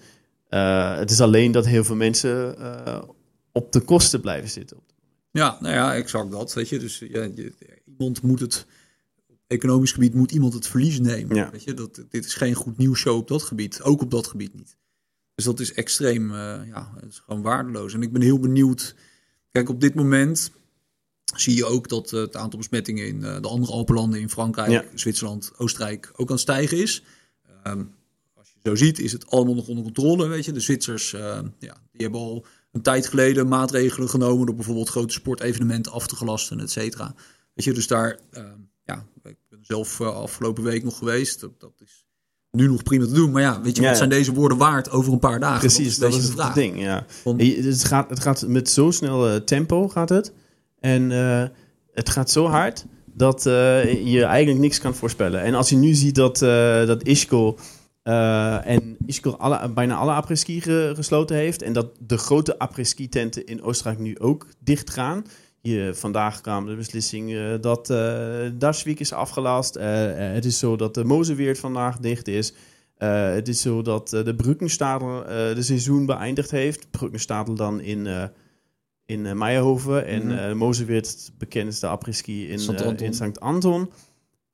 Uh, 0.51 0.97
het 0.97 1.11
is 1.11 1.21
alleen 1.21 1.53
dat 1.53 1.67
heel 1.67 1.85
veel 1.85 1.97
mensen 1.97 2.55
uh, 2.59 3.03
op 3.53 3.73
de 3.73 3.81
kosten 3.81 4.21
blijven 4.21 4.51
zitten. 4.51 4.77
Ja, 5.31 5.57
nou 5.61 5.75
ja, 5.75 5.95
exact 5.95 6.31
dat. 6.31 6.53
Weet 6.53 6.69
je, 6.69 6.79
dus 6.79 6.99
ja, 6.99 7.23
je, 7.35 7.53
iemand 7.99 8.23
moet 8.23 8.41
het 8.41 8.67
economisch 9.53 9.93
gebied 9.93 10.15
moet 10.15 10.33
iemand 10.33 10.55
het 10.55 10.67
verlies 10.67 11.01
nemen. 11.01 11.37
Ja. 11.37 11.51
Weet 11.51 11.65
je, 11.65 11.75
dat, 11.75 12.05
dit 12.09 12.25
is 12.25 12.35
geen 12.35 12.55
goed 12.55 12.77
nieuws 12.77 12.99
show 12.99 13.17
op 13.17 13.29
dat 13.29 13.43
gebied. 13.43 13.83
Ook 13.83 14.03
op 14.03 14.11
dat 14.11 14.27
gebied 14.27 14.55
niet. 14.55 14.77
Dus 15.35 15.45
dat 15.45 15.61
is 15.61 15.73
extreem, 15.73 16.31
uh, 16.31 16.61
ja, 16.67 16.93
het 16.95 17.11
is 17.11 17.19
gewoon 17.19 17.43
waardeloos. 17.43 17.95
En 17.95 18.03
ik 18.03 18.13
ben 18.13 18.23
heel 18.23 18.39
benieuwd. 18.39 18.95
Kijk, 19.51 19.69
op 19.69 19.81
dit 19.81 19.95
moment 19.95 20.51
zie 21.37 21.57
je 21.57 21.65
ook 21.65 21.89
dat 21.89 22.13
uh, 22.13 22.21
het 22.21 22.37
aantal 22.37 22.59
besmettingen 22.59 23.07
in 23.07 23.17
uh, 23.17 23.41
de 23.41 23.49
andere 23.49 23.73
Alpenlanden, 23.73 24.21
in 24.21 24.31
Frankrijk, 24.31 24.71
ja. 24.71 24.85
Zwitserland, 24.95 25.53
Oostenrijk, 25.57 26.11
ook 26.13 26.29
aan 26.29 26.35
het 26.35 26.41
stijgen 26.41 26.79
is. 26.79 27.05
Um, 27.67 27.95
als 28.35 28.53
je 28.53 28.59
zo 28.63 28.75
ziet, 28.75 28.99
is 28.99 29.13
het 29.13 29.31
allemaal 29.31 29.55
nog 29.55 29.69
onder 29.69 29.85
controle. 29.85 30.27
Weet 30.27 30.45
je, 30.45 30.53
de 30.53 30.61
Zwitsers, 30.61 31.11
ja, 31.11 31.43
die 31.59 31.71
hebben 31.93 32.21
al 32.21 32.47
een 32.73 32.83
tijd 32.83 33.07
geleden 33.07 33.49
maatregelen 33.49 34.09
genomen 34.09 34.47
door 34.47 34.55
bijvoorbeeld 34.55 34.89
grote 34.89 35.13
sportevenementen 35.13 35.93
af 35.93 36.07
te 36.07 36.17
gelasten, 36.17 36.61
et 36.61 36.71
cetera. 36.71 37.15
Weet 37.55 37.65
je, 37.65 37.73
dus 37.73 37.87
daar 37.87 38.21
ja, 38.85 39.07
ik 39.23 39.37
ben 39.49 39.59
zelf 39.61 40.01
uh, 40.01 40.17
afgelopen 40.17 40.63
week 40.63 40.85
nog 40.85 40.99
geweest. 40.99 41.41
Dat, 41.41 41.61
dat, 41.61 41.73
is 41.79 42.07
nu 42.51 42.69
nog 42.69 42.83
prima 42.83 43.05
te 43.05 43.13
doen. 43.13 43.31
Maar 43.31 43.43
ja, 43.43 43.61
weet 43.61 43.77
je, 43.77 43.83
ja, 43.83 43.89
wat 43.89 43.97
zijn 43.97 44.09
deze 44.09 44.33
woorden 44.33 44.59
waard 44.59 44.91
over 44.91 45.13
een 45.13 45.19
paar 45.19 45.41
dagen? 45.41 45.59
Precies, 45.59 45.99
dat 45.99 46.15
is, 46.15 46.35
dat 46.35 46.39
is 46.39 46.45
het 46.45 46.55
ding. 46.55 46.81
Ja. 46.81 47.07
Het, 47.25 47.85
gaat, 47.85 48.11
het 48.11 48.21
gaat 48.21 48.47
met 48.47 48.69
zo 48.69 48.91
snel 48.91 49.29
uh, 49.29 49.37
tempo 49.37 49.89
gaat 49.89 50.09
het. 50.09 50.33
En 50.81 51.11
uh, 51.11 51.45
het 51.93 52.11
gaat 52.11 52.31
zo 52.31 52.47
hard 52.47 52.85
dat 53.15 53.43
je 53.43 54.25
eigenlijk 54.25 54.59
niks 54.59 54.79
kan 54.79 54.95
voorspellen. 54.95 55.43
En 55.43 55.55
als 55.55 55.69
je 55.69 55.77
nu 55.77 55.95
ziet 55.95 56.15
dat, 56.15 56.39
dat 56.87 57.03
Ischgl... 57.03 57.57
en 58.03 58.97
Ischgl 59.07 59.29
alle, 59.29 59.69
bijna 59.69 59.97
alle 59.97 60.13
apres-ski 60.13 60.61
gesloten 60.95 61.37
heeft... 61.37 61.63
en 61.63 61.73
dat 61.73 61.87
de 62.01 62.17
grote 62.19 62.59
apres-ski-tenten 62.59 63.47
in 63.47 63.63
Oostenrijk 63.63 63.99
nu 63.99 64.19
ook 64.19 64.47
dicht 64.59 64.91
gaan... 64.91 65.25
Hier, 65.63 65.95
vandaag 65.95 66.41
kwam 66.41 66.67
de 66.67 66.75
beslissing 66.75 67.31
uh, 67.31 67.55
dat 67.61 67.91
uh, 67.91 68.51
Daswiek 68.55 69.01
is 69.01 69.13
afgelast. 69.13 69.77
Uh, 69.77 69.83
het 70.15 70.45
is 70.45 70.59
zo 70.59 70.77
dat 70.77 70.95
de 70.95 71.05
Mozeweert 71.05 71.59
vandaag 71.59 71.99
dicht 71.99 72.29
is. 72.29 72.55
het 72.97 73.49
is 73.49 73.61
zo 73.61 73.83
dat 73.83 74.09
de 74.09 74.35
Brückenstadel 74.37 75.25
de 75.55 75.63
seizoen 75.63 76.07
beëindigd 76.07 76.51
heeft. 76.51 76.91
Brückenstadel 76.91 77.55
dan 77.55 77.81
in, 77.81 78.31
in 79.07 79.39
Meijerhoven. 79.39 80.07
En 80.07 80.25
mm 80.25 80.31
-hmm. 80.31 80.57
Mozeweert, 80.57 81.07
het 81.07 81.33
bekendste 81.39 81.87
apres-ski 81.87 82.49
in 82.49 82.59
St. 83.15 83.41
Anton. 83.41 83.91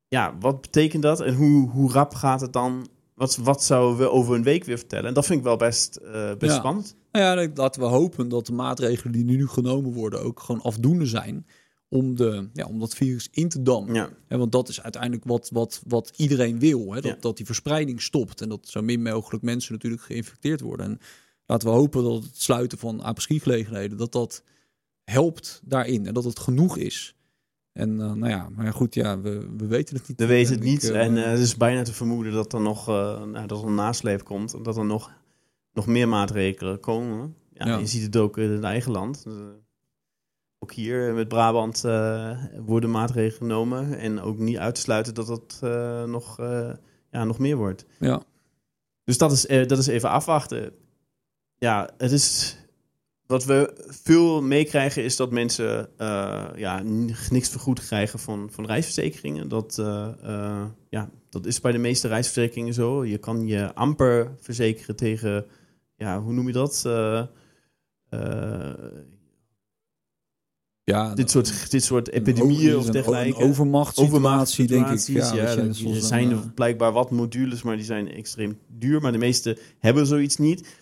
Ja, 0.09 0.37
wat 0.41 0.61
betekent 0.61 1.03
dat? 1.03 1.21
En 1.21 1.35
hoe, 1.35 1.71
hoe 1.71 1.93
rap 1.93 2.15
gaat 2.15 2.41
het 2.41 2.53
dan 2.53 2.89
wat, 3.15 3.37
wat 3.37 3.65
zouden 3.65 3.99
we 3.99 4.11
over 4.11 4.35
een 4.35 4.43
week 4.43 4.65
weer 4.65 4.79
vertellen? 4.79 5.07
En 5.07 5.15
dat 5.15 5.27
vind 5.27 5.39
ik 5.39 5.45
wel 5.45 5.57
best, 5.57 6.01
best 6.39 6.53
ja. 6.53 6.59
spannend. 6.59 6.97
Nou 7.13 7.41
ja, 7.41 7.49
laten 7.55 7.81
we 7.81 7.87
hopen 7.87 8.29
dat 8.29 8.47
de 8.47 8.53
maatregelen 8.53 9.13
die 9.13 9.25
nu 9.25 9.47
genomen 9.47 9.93
worden 9.93 10.23
ook 10.23 10.41
gewoon 10.41 10.63
afdoende 10.63 11.07
zijn 11.07 11.47
om, 11.89 12.17
de, 12.17 12.49
ja, 12.53 12.67
om 12.67 12.79
dat 12.79 12.95
virus 12.95 13.29
in 13.31 13.49
te 13.49 13.63
dammen. 13.63 13.95
Ja. 13.95 14.11
En 14.29 14.39
want 14.39 14.53
dat 14.53 14.69
is 14.69 14.83
uiteindelijk 14.83 15.25
wat, 15.25 15.49
wat, 15.53 15.83
wat 15.87 16.13
iedereen 16.17 16.59
wil. 16.59 16.93
Hè? 16.93 17.01
Dat, 17.01 17.15
ja. 17.15 17.17
dat 17.21 17.37
die 17.37 17.47
verspreiding 17.47 18.03
stopt 18.03 18.41
en 18.41 18.49
dat 18.49 18.69
zo 18.69 18.83
min 18.83 19.03
mogelijk 19.03 19.43
mensen 19.43 19.73
natuurlijk 19.73 20.03
geïnfecteerd 20.03 20.61
worden. 20.61 20.87
En 20.87 20.99
laten 21.47 21.69
we 21.69 21.75
hopen 21.75 22.03
dat 22.03 22.23
het 22.23 22.43
sluiten 22.43 22.79
van 22.79 23.03
apres-ski-gelegenheden, 23.03 23.99
dat 23.99 24.13
dat 24.13 24.43
helpt 25.05 25.61
daarin 25.65 26.07
en 26.07 26.15
dat 26.15 26.25
het 26.25 26.39
genoeg 26.39 26.77
is. 26.77 27.17
En 27.73 27.91
uh, 27.91 28.13
nou 28.13 28.29
ja, 28.29 28.49
maar 28.49 28.73
goed, 28.73 28.95
ja, 28.95 29.21
we, 29.21 29.49
we 29.57 29.67
weten 29.67 29.97
het 29.97 30.09
niet. 30.09 30.21
We 30.21 30.27
weten 30.27 30.55
het 30.55 30.63
niet. 30.63 30.83
Ik, 30.83 30.91
uh, 30.91 31.05
en 31.05 31.17
uh, 31.17 31.25
het 31.25 31.39
is 31.39 31.57
bijna 31.57 31.83
te 31.83 31.93
vermoeden 31.93 32.33
dat 32.33 32.53
er 32.53 32.61
nog 32.61 32.87
nou, 32.87 33.47
dat 33.47 33.61
er 33.61 33.67
een 33.67 33.75
nasleep 33.75 34.25
komt. 34.25 34.55
En 34.55 34.63
dat 34.63 34.77
er 34.77 34.85
nog, 34.85 35.11
nog 35.79 35.87
meer 35.87 36.09
maatregelen 36.09 36.81
komen. 36.81 37.35
Ja, 37.53 37.67
ja. 37.67 37.79
Je 37.79 37.87
ziet 37.87 38.03
het 38.03 38.17
ook 38.17 38.39
in 38.39 38.51
het 38.51 38.63
eigen 38.63 38.93
land. 38.93 39.27
ook 40.59 40.73
hier 40.73 41.15
met 41.15 41.29
Brabant 41.29 41.81
worden 42.67 42.91
maatregelen 42.91 43.37
genomen. 43.37 43.99
En 43.99 44.21
ook 44.21 44.39
niet 44.39 44.59
uit 44.59 44.75
te 44.75 44.81
sluiten 44.81 45.15
dat 45.15 45.27
dat 45.27 45.59
nog, 46.09 46.37
ja, 47.11 47.25
nog 47.25 47.39
meer 47.39 47.57
wordt. 47.57 47.85
Ja. 47.99 48.23
Dus 49.05 49.19
dat 49.19 49.33
is, 49.33 49.47
dat 49.67 49.79
is 49.79 49.87
even 49.87 50.11
afwachten. 50.11 50.73
Ja, 51.59 51.91
het 51.97 52.13
is 52.13 52.57
wat 53.27 53.45
we 53.45 53.87
veel 53.87 54.43
meekrijgen 54.43 55.05
is 55.05 55.17
dat 55.17 55.31
mensen 55.31 55.89
ja, 56.57 56.83
niks 57.31 57.49
vergoed 57.49 57.87
krijgen 57.87 58.19
van, 58.19 58.49
van 58.51 58.67
reisverzekeringen. 58.67 59.49
Dat, 59.49 59.83
ja, 60.89 61.11
dat 61.31 61.47
is 61.47 61.61
bij 61.61 61.73
de 61.73 61.79
meeste 61.79 62.09
reisverzekeringen 62.09 62.75
zo. 62.75 63.05
Je 63.05 63.19
kan 63.19 63.47
je 63.47 63.75
amper 63.75 64.37
verzekeren 64.41 64.97
tegen, 64.97 65.47
ja, 65.99 66.21
hoe 66.21 66.33
noem 66.33 66.47
je 66.47 66.53
dat? 66.53 66.83
ja, 70.85 71.15
dit, 71.15 71.31
soort, 71.31 71.71
dit 71.71 71.85
soort 71.85 72.11
epidemieën 72.11 72.77
of 72.77 72.87
dergelijke. 72.87 73.43
Een 73.43 73.49
overmachtssituatie, 73.49 74.67
denk 74.67 74.89
ik. 74.89 75.07
Ja, 75.07 75.35
ja, 75.35 75.57
er 75.57 75.75
zijn 76.01 76.55
blijkbaar 76.55 76.93
wat 76.93 77.11
modules, 77.11 77.63
maar 77.63 77.77
die 77.77 77.85
zijn 77.85 78.13
extreem 78.13 78.59
duur. 78.67 79.01
Maar 79.01 79.13
de 79.13 79.19
meeste 79.19 79.59
hebben 79.79 80.07
zoiets 80.07 80.37
niet. 80.37 80.77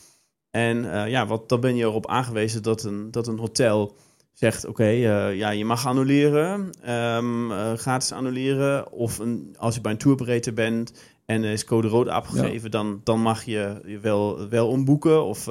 En 0.51 0.85
uh, 0.85 1.09
ja, 1.09 1.27
wat, 1.27 1.49
dan 1.49 1.61
ben 1.61 1.77
je 1.77 1.85
erop 1.85 2.07
aangewezen 2.07 2.63
dat 2.63 2.85
een, 2.85 3.11
dat 3.11 3.27
een 3.27 3.39
hotel 3.39 3.97
zegt: 4.33 4.65
Oké, 4.65 4.71
okay, 4.71 5.31
uh, 5.31 5.39
ja, 5.39 5.51
je 5.51 5.65
mag 5.65 5.87
annuleren, 5.87 6.71
um, 6.91 7.51
uh, 7.51 7.73
gratis 7.73 8.13
annuleren. 8.13 8.93
Of 8.93 9.19
een, 9.19 9.55
als 9.59 9.75
je 9.75 9.81
bij 9.81 9.93
een 9.93 9.99
tourberater 9.99 10.55
bent 10.55 10.93
en 11.27 11.43
er 11.43 11.53
is 11.53 11.65
code 11.65 11.89
rood 11.89 12.09
afgegeven, 12.09 12.63
ja. 12.63 12.69
dan, 12.69 13.01
dan 13.05 13.21
mag 13.21 13.45
je 13.45 13.81
je 13.87 13.99
wel, 13.99 14.49
wel 14.49 14.69
omboeken 14.69 15.25
of 15.25 15.49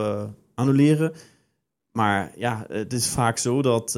annuleren. 0.55 1.13
Maar 1.91 2.31
ja, 2.37 2.65
het 2.67 2.93
is 2.93 3.07
vaak 3.07 3.37
zo 3.37 3.61
dat, 3.61 3.91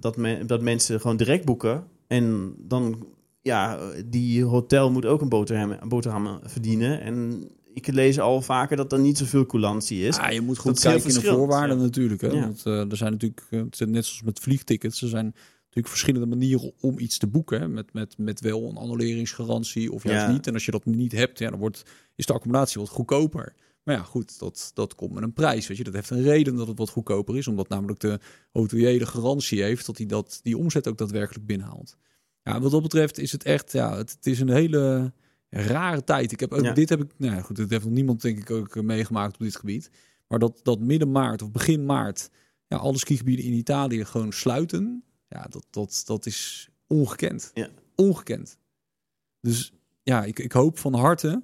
dat, 0.00 0.16
me, 0.16 0.44
dat 0.44 0.62
mensen 0.62 1.00
gewoon 1.00 1.16
direct 1.16 1.44
boeken. 1.44 1.84
En 2.06 2.54
dan, 2.58 3.06
ja, 3.42 3.78
die 4.04 4.44
hotel 4.44 4.90
moet 4.90 5.06
ook 5.06 5.20
een 5.20 5.28
boterham, 5.28 5.70
een 5.70 5.88
boterham 5.88 6.40
verdienen. 6.42 7.00
En 7.00 7.48
ik 7.74 7.86
lees 7.86 8.20
al 8.20 8.42
vaker 8.42 8.76
dat 8.76 8.92
er 8.92 8.98
niet 8.98 9.18
zoveel 9.18 9.46
coulantie 9.46 10.06
is. 10.06 10.16
Ja, 10.16 10.30
je 10.30 10.40
moet 10.40 10.58
goed 10.58 10.80
kijken 10.80 11.08
in 11.08 11.14
de 11.14 11.20
voorwaarden 11.22 11.76
ja. 11.76 11.82
natuurlijk. 11.82 12.20
Hè? 12.20 12.28
Ja. 12.28 12.40
Want 12.40 12.62
uh, 12.66 12.90
er 12.90 12.96
zijn 12.96 13.12
natuurlijk, 13.12 13.46
uh, 13.50 13.60
net 13.60 14.04
zoals 14.04 14.22
met 14.22 14.38
vliegtickets, 14.38 15.02
er 15.02 15.08
zijn 15.08 15.34
natuurlijk 15.74 15.88
verschillende 15.88 16.26
manieren 16.36 16.72
om 16.80 16.98
iets 16.98 17.18
te 17.18 17.26
boeken. 17.26 17.60
Hè? 17.60 17.68
Met, 17.68 17.92
met, 17.92 18.18
met 18.18 18.40
wel 18.40 18.68
een 18.68 18.76
annuleringsgarantie 18.76 19.92
of 19.92 20.02
juist 20.04 20.26
ja. 20.26 20.32
niet. 20.32 20.46
En 20.46 20.52
als 20.52 20.64
je 20.64 20.70
dat 20.70 20.84
niet 20.84 21.12
hebt, 21.12 21.38
ja, 21.38 21.50
dan 21.50 21.58
wordt, 21.58 21.82
is 22.14 22.26
de 22.26 22.32
accommodatie 22.32 22.80
wat 22.80 22.90
goedkoper. 22.90 23.54
Maar 23.82 23.94
ja, 23.94 24.02
goed, 24.02 24.38
dat, 24.38 24.70
dat 24.74 24.94
komt 24.94 25.12
met 25.12 25.22
een 25.22 25.32
prijs. 25.32 25.66
Weet 25.66 25.76
je, 25.76 25.84
dat 25.84 25.94
heeft 25.94 26.10
een 26.10 26.22
reden 26.22 26.56
dat 26.56 26.68
het 26.68 26.78
wat 26.78 26.88
goedkoper 26.88 27.36
is. 27.36 27.48
Omdat 27.48 27.68
namelijk 27.68 28.00
de 28.00 28.20
hotelier 28.52 28.98
de 28.98 29.06
garantie 29.06 29.62
heeft 29.62 29.86
dat 29.86 29.96
hij 29.96 30.06
dat, 30.06 30.40
die 30.42 30.58
omzet 30.58 30.88
ook 30.88 30.98
daadwerkelijk 30.98 31.46
binnenhaalt. 31.46 31.96
ja, 32.42 32.60
wat 32.60 32.70
dat 32.70 32.82
betreft 32.82 33.18
is 33.18 33.32
het 33.32 33.44
echt, 33.44 33.72
ja, 33.72 33.96
het, 33.96 34.10
het 34.10 34.26
is 34.26 34.40
een 34.40 34.50
hele 34.50 35.12
rare 35.48 36.04
tijd. 36.04 36.32
Ik 36.32 36.40
heb 36.40 36.52
ook, 36.52 36.64
Ja. 36.64 36.72
dit 36.72 36.88
heb 36.88 37.02
ik, 37.02 37.10
nou 37.16 37.34
ja, 37.34 37.40
goed, 37.40 37.56
dit 37.56 37.70
heeft 37.70 37.84
nog 37.84 37.92
niemand 37.92 38.22
denk 38.22 38.38
ik 38.38 38.50
ook 38.50 38.76
eh, 38.76 38.82
meegemaakt 38.82 39.34
op 39.34 39.40
dit 39.40 39.56
gebied. 39.56 39.90
Maar 40.28 40.38
dat, 40.38 40.60
dat 40.62 40.80
midden 40.80 41.10
maart 41.10 41.42
of 41.42 41.50
begin 41.50 41.84
maart, 41.84 42.30
ja, 42.66 42.76
alle 42.76 42.98
skigebieden 42.98 43.44
in 43.44 43.52
Italië 43.52 44.04
gewoon 44.04 44.32
sluiten. 44.32 45.04
Ja, 45.34 45.46
dat, 45.50 45.66
dat, 45.70 46.02
dat 46.06 46.26
is 46.26 46.68
ongekend. 46.86 47.50
Ja. 47.54 47.68
Ongekend. 47.94 48.58
Dus 49.40 49.72
ja, 50.02 50.24
ik, 50.24 50.38
ik 50.38 50.52
hoop 50.52 50.78
van 50.78 50.94
harte 50.94 51.42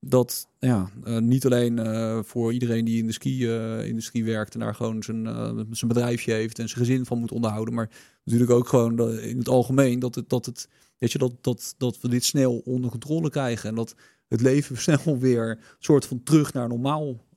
dat 0.00 0.48
ja, 0.58 0.90
eh, 1.04 1.18
niet 1.18 1.44
alleen 1.44 1.78
eh, 1.78 2.18
voor 2.22 2.52
iedereen 2.52 2.84
die 2.84 2.98
in 2.98 3.06
de 3.06 3.12
ski-industrie 3.12 4.24
werkt 4.24 4.54
en 4.54 4.60
daar 4.60 4.74
gewoon 4.74 5.02
zijn, 5.02 5.26
eh, 5.26 5.52
zijn 5.70 5.92
bedrijfje 5.92 6.32
heeft 6.32 6.58
en 6.58 6.68
zijn 6.68 6.86
gezin 6.86 7.06
van 7.06 7.18
moet 7.18 7.32
onderhouden, 7.32 7.74
maar 7.74 7.90
natuurlijk 8.24 8.50
ook 8.50 8.68
gewoon 8.68 9.18
in 9.18 9.38
het 9.38 9.48
algemeen 9.48 9.98
dat 9.98 10.14
het, 10.14 10.28
dat 10.28 10.46
het 10.46 10.68
weet 10.98 11.12
je, 11.12 11.18
dat, 11.18 11.32
dat, 11.40 11.74
dat 11.78 12.00
we 12.00 12.08
dit 12.08 12.24
snel 12.24 12.58
onder 12.58 12.90
controle 12.90 13.30
krijgen 13.30 13.68
en 13.68 13.74
dat 13.74 13.94
het 14.28 14.40
leven 14.40 14.76
snel 14.88 15.18
weer 15.18 15.58
soort 15.78 16.06
van 16.06 16.22
terug 16.22 16.52
naar 16.52 16.68
normaal 16.68 17.08
eh, 17.10 17.29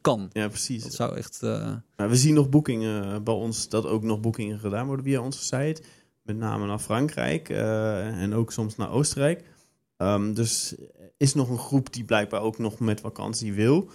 kan. 0.00 0.30
Ja, 0.32 0.48
precies. 0.48 0.82
Dat 0.82 0.92
zou 0.94 1.16
echt. 1.16 1.42
eh, 1.42 1.72
Nou, 1.96 2.10
we 2.10 2.16
zien 2.16 2.34
nog 2.34 2.48
boekingen 2.48 3.04
eh, 3.04 3.20
bij 3.20 3.34
ons, 3.34 3.68
dat 3.68 3.86
ook 3.86 4.02
nog 4.02 4.20
boekingen 4.20 4.58
gedaan 4.58 4.86
worden 4.86 5.04
via 5.04 5.20
onze 5.22 5.42
site. 5.44 5.82
Met 6.22 6.36
name 6.36 6.66
naar 6.66 6.78
Frankrijk 6.78 7.48
eh, 7.48 8.22
en 8.22 8.34
ook 8.34 8.52
soms 8.52 8.76
naar 8.76 8.90
Oostenrijk. 8.90 9.44
Ehm, 9.96 10.32
dus 10.32 10.74
is 11.16 11.34
nog 11.34 11.48
een 11.50 11.58
groep 11.58 11.92
die 11.92 12.04
blijkbaar 12.04 12.40
ook 12.40 12.58
nog 12.58 12.78
met 12.78 13.00
vakantie 13.00 13.52
wil. 13.52 13.90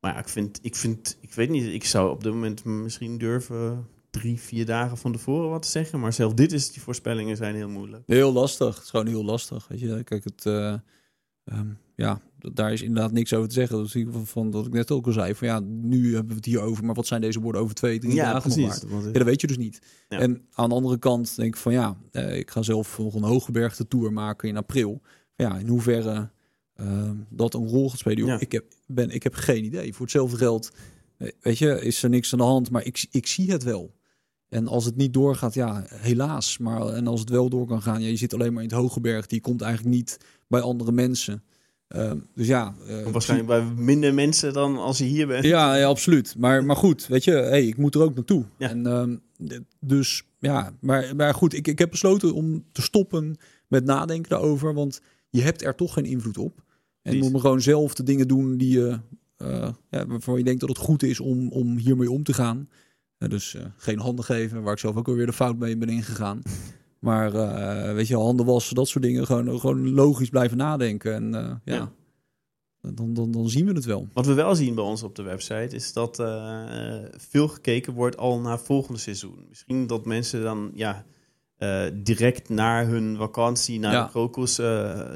Maar 0.00 0.12
ja, 0.12 0.18
ik 0.18 0.28
vind, 0.28 0.58
ik 0.62 0.76
vind, 0.76 1.18
ik 1.20 1.34
weet 1.34 1.48
niet, 1.48 1.66
ik 1.66 1.84
zou 1.84 2.10
op 2.10 2.22
dit 2.22 2.32
moment 2.32 2.64
misschien 2.64 3.18
durven 3.18 3.86
drie, 4.10 4.40
vier 4.40 4.66
dagen 4.66 4.96
van 4.96 5.12
tevoren 5.12 5.50
wat 5.50 5.62
te 5.62 5.68
zeggen. 5.68 6.00
Maar 6.00 6.12
zelf 6.12 6.34
dit 6.34 6.52
is, 6.52 6.72
die 6.72 6.82
voorspellingen 6.82 7.36
zijn 7.36 7.54
heel 7.54 7.68
moeilijk. 7.68 8.02
Heel 8.06 8.32
lastig. 8.32 8.74
Het 8.74 8.84
is 8.84 8.90
gewoon 8.90 9.06
heel 9.06 9.24
lastig. 9.24 9.68
Weet 9.68 9.80
je, 9.80 10.04
kijk, 10.04 10.24
het. 10.24 10.46
eh, 10.46 10.74
ehm, 11.44 11.68
ja, 11.96 12.20
daar 12.38 12.72
is 12.72 12.82
inderdaad 12.82 13.12
niks 13.12 13.34
over 13.34 13.48
te 13.48 13.54
zeggen. 13.54 13.76
Dat 13.76 13.86
is 13.86 13.92
geval 13.92 14.24
van 14.24 14.50
wat 14.50 14.66
ik 14.66 14.72
net 14.72 14.90
ook 14.90 15.06
al 15.06 15.12
zei. 15.12 15.34
Van 15.34 15.46
ja, 15.46 15.60
nu 15.60 16.14
hebben 16.14 16.28
we 16.28 16.34
het 16.34 16.44
hier 16.44 16.60
over. 16.60 16.84
Maar 16.84 16.94
wat 16.94 17.06
zijn 17.06 17.20
deze 17.20 17.40
woorden 17.40 17.60
over 17.60 17.74
twee, 17.74 17.98
drie 17.98 18.14
dagen 18.14 18.60
nog? 18.60 18.80
Want, 18.90 19.04
Ja, 19.04 19.12
dat 19.12 19.22
weet 19.22 19.40
je 19.40 19.46
dus 19.46 19.58
niet. 19.58 19.82
Ja. 20.08 20.18
En 20.18 20.46
aan 20.52 20.68
de 20.68 20.74
andere 20.74 20.98
kant 20.98 21.36
denk 21.36 21.54
ik 21.54 21.60
van 21.60 21.72
ja, 21.72 21.96
eh, 22.10 22.36
ik 22.36 22.50
ga 22.50 22.62
zelf 22.62 22.98
nog 22.98 23.14
een 23.14 23.22
hooggebergte 23.22 23.88
tour 23.88 24.12
maken 24.12 24.48
in 24.48 24.56
april. 24.56 25.00
Ja, 25.36 25.58
in 25.58 25.68
hoeverre 25.68 26.30
eh, 26.74 27.10
dat 27.28 27.54
een 27.54 27.68
rol 27.68 27.90
gaat 27.90 27.98
spelen. 27.98 28.26
Ja. 28.26 28.40
Ik, 28.40 28.52
heb, 28.52 28.64
ben, 28.86 29.10
ik 29.10 29.22
heb 29.22 29.34
geen 29.34 29.64
idee. 29.64 29.92
Voor 29.92 30.02
hetzelfde 30.02 30.36
geld, 30.36 30.70
eh, 31.16 31.28
weet 31.40 31.58
je, 31.58 31.80
is 31.80 32.02
er 32.02 32.10
niks 32.10 32.32
aan 32.32 32.38
de 32.38 32.44
hand. 32.44 32.70
Maar 32.70 32.84
ik, 32.84 33.06
ik 33.10 33.26
zie 33.26 33.50
het 33.50 33.62
wel. 33.62 33.98
En 34.50 34.68
als 34.68 34.84
het 34.84 34.96
niet 34.96 35.12
doorgaat, 35.12 35.54
ja, 35.54 35.84
helaas. 35.88 36.58
Maar 36.58 36.86
en 36.86 37.06
als 37.06 37.20
het 37.20 37.30
wel 37.30 37.48
door 37.48 37.66
kan 37.66 37.82
gaan, 37.82 38.02
ja, 38.02 38.08
je 38.08 38.16
zit 38.16 38.34
alleen 38.34 38.52
maar 38.52 38.62
in 38.62 38.68
het 38.68 38.78
Hogeberg. 38.78 39.26
Die 39.26 39.40
komt 39.40 39.62
eigenlijk 39.62 39.94
niet 39.94 40.18
bij 40.48 40.60
andere 40.60 40.92
mensen. 40.92 41.42
Ehm, 41.88 42.18
dus 42.34 42.46
ja, 42.46 42.74
eh, 42.86 43.06
waarschijnlijk 43.06 43.48
bij 43.48 43.84
minder 43.84 44.14
mensen 44.14 44.52
dan 44.52 44.76
als 44.76 44.98
je 44.98 45.04
hier 45.04 45.26
bent. 45.26 45.44
ja, 45.44 45.74
ja, 45.76 45.86
absoluut. 45.86 46.34
Maar, 46.38 46.64
maar 46.64 46.76
goed, 46.76 47.06
weet 47.06 47.24
je, 47.24 47.30
hey, 47.30 47.66
ik 47.66 47.76
moet 47.76 47.94
er 47.94 48.02
ook 48.02 48.14
naartoe. 48.14 48.44
Ja. 48.58 48.68
En, 48.68 48.86
ehm, 48.86 49.16
dus 49.80 50.24
ja, 50.38 50.72
maar, 50.80 51.16
maar 51.16 51.34
goed, 51.34 51.54
ik, 51.54 51.68
ik 51.68 51.78
heb 51.78 51.90
besloten 51.90 52.34
om 52.34 52.64
te 52.72 52.82
stoppen 52.82 53.36
met 53.66 53.84
nadenken 53.84 54.30
daarover. 54.30 54.74
Want 54.74 55.00
je 55.30 55.42
hebt 55.42 55.64
er 55.64 55.74
toch 55.74 55.92
geen 55.92 56.04
invloed 56.04 56.38
op. 56.38 56.62
En 57.02 57.12
Precies. 57.12 57.32
om 57.32 57.40
gewoon 57.40 57.60
zelf 57.60 57.94
de 57.94 58.02
dingen 58.02 58.28
doen 58.28 58.56
die 58.56 58.72
je, 58.72 58.98
eh, 59.36 59.68
ja, 59.90 60.06
waarvan 60.06 60.38
je 60.38 60.44
denkt 60.44 60.60
dat 60.60 60.68
het 60.68 60.78
goed 60.78 61.02
is 61.02 61.20
om, 61.20 61.48
om 61.48 61.76
hiermee 61.76 62.10
om 62.10 62.22
te 62.22 62.32
gaan. 62.32 62.68
Dus 63.28 63.54
eh, 63.54 63.64
geen 63.76 63.98
handen 63.98 64.24
geven, 64.24 64.62
waar 64.62 64.72
ik 64.72 64.78
zelf 64.78 64.96
ook 64.96 65.08
alweer 65.08 65.26
de 65.26 65.32
fout 65.32 65.56
mee 65.58 65.76
ben 65.76 65.88
ingegaan. 65.88 66.42
Maar 67.00 67.34
eh, 67.34 67.94
weet 67.94 68.08
je, 68.08 68.16
handen 68.16 68.46
wassen, 68.46 68.74
dat 68.74 68.88
soort 68.88 69.04
dingen. 69.04 69.26
Gewoon, 69.26 69.60
gewoon 69.60 69.90
logisch 69.90 70.28
blijven 70.28 70.56
nadenken. 70.56 71.14
En 71.14 71.34
eh, 71.34 71.54
ja, 71.64 71.74
Ja. 71.74 71.92
Dan, 72.92 73.14
dan, 73.14 73.30
dan 73.30 73.48
zien 73.48 73.66
we 73.66 73.72
het 73.72 73.84
wel. 73.84 74.08
Wat 74.12 74.26
we 74.26 74.34
wel 74.34 74.54
zien 74.54 74.74
bij 74.74 74.84
ons 74.84 75.02
op 75.02 75.14
de 75.16 75.22
website 75.22 75.76
is 75.76 75.92
dat 75.92 76.16
veel 77.16 77.48
gekeken 77.48 77.92
wordt 77.92 78.16
al 78.16 78.40
naar 78.40 78.58
volgende 78.60 78.98
seizoen. 78.98 79.44
Misschien 79.48 79.86
dat 79.86 80.04
mensen 80.04 80.42
dan 80.42 80.70
ja, 80.74 81.04
direct 81.94 82.48
naar 82.48 82.86
hun 82.86 83.16
vakantie, 83.16 83.78
naar 83.78 83.92
Ja. 83.92 84.04
de 84.04 84.10
Krokus, 84.10 84.56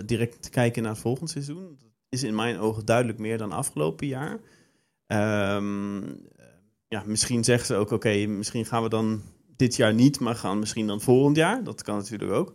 direct 0.06 0.50
kijken 0.50 0.82
naar 0.82 0.92
het 0.92 1.00
volgende 1.00 1.30
seizoen. 1.30 1.62
Dat 1.78 1.88
is 2.08 2.22
in 2.22 2.34
mijn 2.34 2.58
ogen 2.58 2.84
duidelijk 2.84 3.18
meer 3.18 3.38
dan 3.38 3.52
afgelopen 3.52 4.06
jaar. 4.06 4.40
Ehm, 5.06 6.02
ja, 6.88 7.02
misschien 7.06 7.44
zeggen 7.44 7.66
ze 7.66 7.74
ook, 7.74 7.90
oké, 7.90 8.26
misschien 8.26 8.64
gaan 8.66 8.82
we 8.82 8.88
dan 8.88 9.22
dit 9.56 9.76
jaar 9.76 9.94
niet, 9.94 10.20
maar 10.20 10.34
gaan 10.34 10.58
misschien 10.58 10.86
dan 10.86 11.00
volgend 11.00 11.36
jaar. 11.36 11.64
Dat 11.64 11.82
kan 11.82 11.96
natuurlijk 11.96 12.32
ook. 12.32 12.54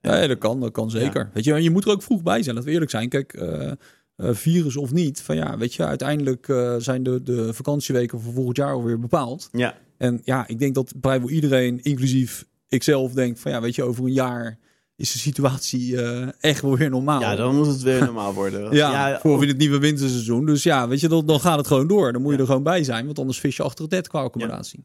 Ja, 0.00 0.16
ja, 0.16 0.26
dat 0.26 0.38
kan, 0.38 0.60
dat 0.60 0.72
kan 0.72 0.90
zeker. 0.90 1.30
Weet 1.34 1.44
je, 1.44 1.62
je 1.62 1.70
moet 1.70 1.84
er 1.84 1.90
ook 1.90 2.02
vroeg 2.02 2.22
bij 2.22 2.42
zijn, 2.42 2.54
laten 2.54 2.68
we 2.68 2.74
eerlijk 2.74 2.90
zijn. 2.90 3.08
Kijk, 3.08 3.32
eh, 3.32 3.70
eh, 3.70 3.76
virus 4.16 4.76
of 4.76 4.92
niet, 4.92 5.20
van 5.20 5.36
ja, 5.36 5.58
weet 5.58 5.74
je, 5.74 5.86
uiteindelijk 5.86 6.48
eh, 6.48 6.74
zijn 6.78 7.02
de, 7.02 7.22
de 7.22 7.54
vakantieweken 7.54 8.20
voor 8.20 8.32
volgend 8.32 8.56
jaar 8.56 8.72
alweer 8.72 8.98
bepaald. 8.98 9.48
Ja, 9.52 9.78
En 9.98 10.20
ja, 10.24 10.48
ik 10.48 10.58
denk 10.58 10.74
dat 10.74 10.94
vrijwel 11.00 11.30
iedereen, 11.30 11.82
inclusief 11.82 12.46
ikzelf, 12.68 13.12
denkt 13.12 13.40
van 13.40 13.50
ja, 13.50 13.60
weet 13.60 13.74
je, 13.74 13.82
over 13.82 14.04
een 14.04 14.12
jaar 14.12 14.58
is 15.02 15.12
de 15.12 15.18
situatie 15.18 16.02
eh, 16.02 16.28
echt 16.40 16.60
wel 16.62 16.76
weer 16.76 16.90
normaal. 16.90 17.20
ja 17.20 17.36
dan 17.36 17.56
moet 17.56 17.66
het 17.66 17.82
weer 17.82 18.04
normaal 18.04 18.34
worden. 18.34 18.72
Ja, 18.76 19.18
voor 19.20 19.38
weer 19.38 19.48
het 19.48 19.58
nieuwe 19.58 19.78
winterseizoen. 19.78 20.46
Dus 20.46 20.62
ja, 20.62 20.88
weet 20.88 21.00
je, 21.00 21.08
dan, 21.08 21.26
dan 21.26 21.40
gaat 21.40 21.58
het 21.58 21.66
gewoon 21.66 21.86
door. 21.86 22.12
Dan 22.12 22.22
moet 22.22 22.32
je 22.32 22.38
er 22.38 22.46
gewoon 22.46 22.62
bij 22.62 22.84
zijn, 22.84 23.04
want 23.04 23.18
anders 23.18 23.40
vis 23.40 23.56
je 23.56 23.62
achter 23.62 23.84
het 23.84 23.92
net 23.92 24.08
qua 24.08 24.20
accommodatie. 24.20 24.80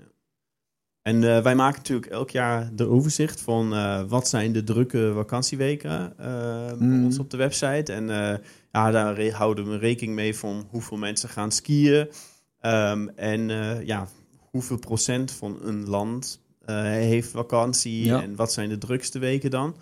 En 1.01 1.35
eh, 1.35 1.41
wij 1.43 1.55
maken 1.55 1.77
natuurlijk 1.77 2.11
elk 2.11 2.29
jaar 2.29 2.71
de 2.75 2.87
overzicht 2.87 3.41
van 3.41 3.73
eh, 3.73 4.01
wat 4.07 4.27
zijn 4.27 4.51
de 4.51 4.63
drukke 4.63 5.11
vakantieweken 5.15 6.13
Mm. 6.79 7.05
ons 7.05 7.19
op 7.19 7.29
de 7.29 7.37
website. 7.37 7.93
En 7.93 8.07
ja, 8.71 8.91
daar 8.91 9.29
houden 9.31 9.69
we 9.69 9.77
rekening 9.77 10.15
mee 10.15 10.35
van 10.35 10.67
hoeveel 10.69 10.97
mensen 10.97 11.29
gaan 11.29 11.51
skiën. 11.51 12.07
Ehm, 12.59 13.07
en 13.15 13.49
ja, 13.85 14.07
hoeveel 14.51 14.77
procent 14.77 15.31
van 15.31 15.57
een 15.63 15.89
land 15.89 16.39
heeft 16.65 17.29
vakantie 17.31 18.05
Ja. 18.05 18.21
en 18.21 18.35
wat 18.35 18.53
zijn 18.53 18.69
de 18.69 18.77
drukste 18.77 19.19
weken 19.19 19.49
dan. 19.51 19.75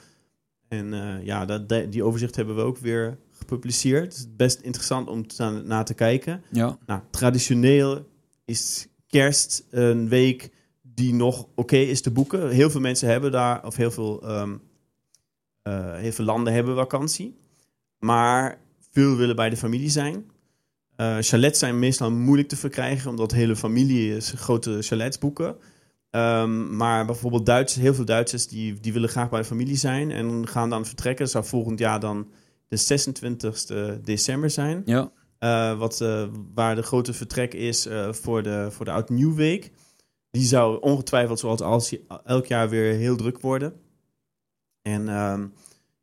En 0.67 0.93
eh, 0.93 1.25
ja, 1.25 1.45
dat, 1.45 1.69
die- 1.69 2.03
overzicht 2.03 2.35
hebben 2.35 2.55
we 2.55 2.61
ook 2.61 2.77
weer 2.77 3.17
gepubliceerd. 3.31 4.03
Het 4.03 4.13
is 4.13 4.35
best 4.35 4.59
interessant 4.59 5.07
om 5.09 5.27
te, 5.27 5.61
naar 5.65 5.85
te 5.85 5.93
kijken. 5.93 6.43
Ja, 6.51 6.77
Nou, 6.85 7.01
traditioneel 7.11 8.07
is 8.45 8.87
kerst 9.07 9.65
een 9.69 10.09
week 10.09 10.51
die 10.81 11.13
nog 11.13 11.47
oké 11.55 11.75
is 11.77 12.01
te 12.01 12.11
boeken. 12.11 12.49
Heel 12.49 12.69
veel 12.69 12.81
mensen 12.81 13.07
hebben 13.09 13.31
daar, 13.31 13.65
of 13.65 13.75
heel 13.75 13.91
veel, 13.91 14.21
ehm, 14.27 14.55
eh, 15.61 15.95
heel 15.95 16.11
veel 16.11 16.25
landen 16.25 16.53
hebben 16.53 16.75
vakantie. 16.75 17.35
Maar 17.99 18.57
veel 18.91 19.15
willen 19.15 19.35
bij 19.35 19.49
de 19.49 19.57
familie 19.57 19.89
zijn. 19.89 20.25
Eh 20.95 21.17
chalets 21.19 21.59
zijn 21.59 21.79
meestal 21.79 22.11
moeilijk 22.11 22.47
te 22.49 22.55
verkrijgen, 22.55 23.09
omdat 23.09 23.31
hele 23.31 23.55
familie 23.55 24.21
grote 24.21 24.77
chalets 24.81 25.17
boeken. 25.17 25.55
Ehm, 26.15 26.75
maar 26.75 27.05
bijvoorbeeld 27.05 27.45
Duitsers, 27.45 27.83
heel 27.83 27.93
veel 27.93 28.05
Duitsers 28.05 28.47
die, 28.47 28.79
die 28.79 28.93
willen 28.93 29.09
graag 29.09 29.29
bij 29.29 29.39
de 29.39 29.45
familie 29.45 29.75
zijn 29.75 30.11
en 30.11 30.47
gaan 30.47 30.69
dan 30.69 30.85
vertrekken. 30.85 31.23
Dat 31.23 31.33
zou 31.33 31.45
volgend 31.45 31.79
jaar 31.79 31.99
dan 31.99 32.27
de 32.67 32.77
26e 32.77 34.01
december 34.01 34.49
zijn. 34.49 34.81
ja, 34.85 35.11
Eh, 35.37 35.77
wat, 35.77 36.01
eh, 36.01 36.27
waar 36.53 36.75
de 36.75 36.81
grote 36.81 37.13
vertrek 37.13 37.53
is 37.53 37.85
eh, 37.85 38.13
voor 38.13 38.43
de, 38.43 38.67
voor 38.71 38.85
de 38.85 38.91
Oud 38.91 39.09
Nieuwweek. 39.09 39.71
Die 40.31 40.45
zou 40.45 40.81
ongetwijfeld 40.81 41.39
zoals 41.39 41.61
als, 41.61 41.95
elk 42.25 42.45
jaar 42.45 42.69
weer 42.69 42.93
heel 42.93 43.15
druk 43.15 43.39
worden. 43.39 43.73
En 44.81 45.09
ehm, 45.09 45.47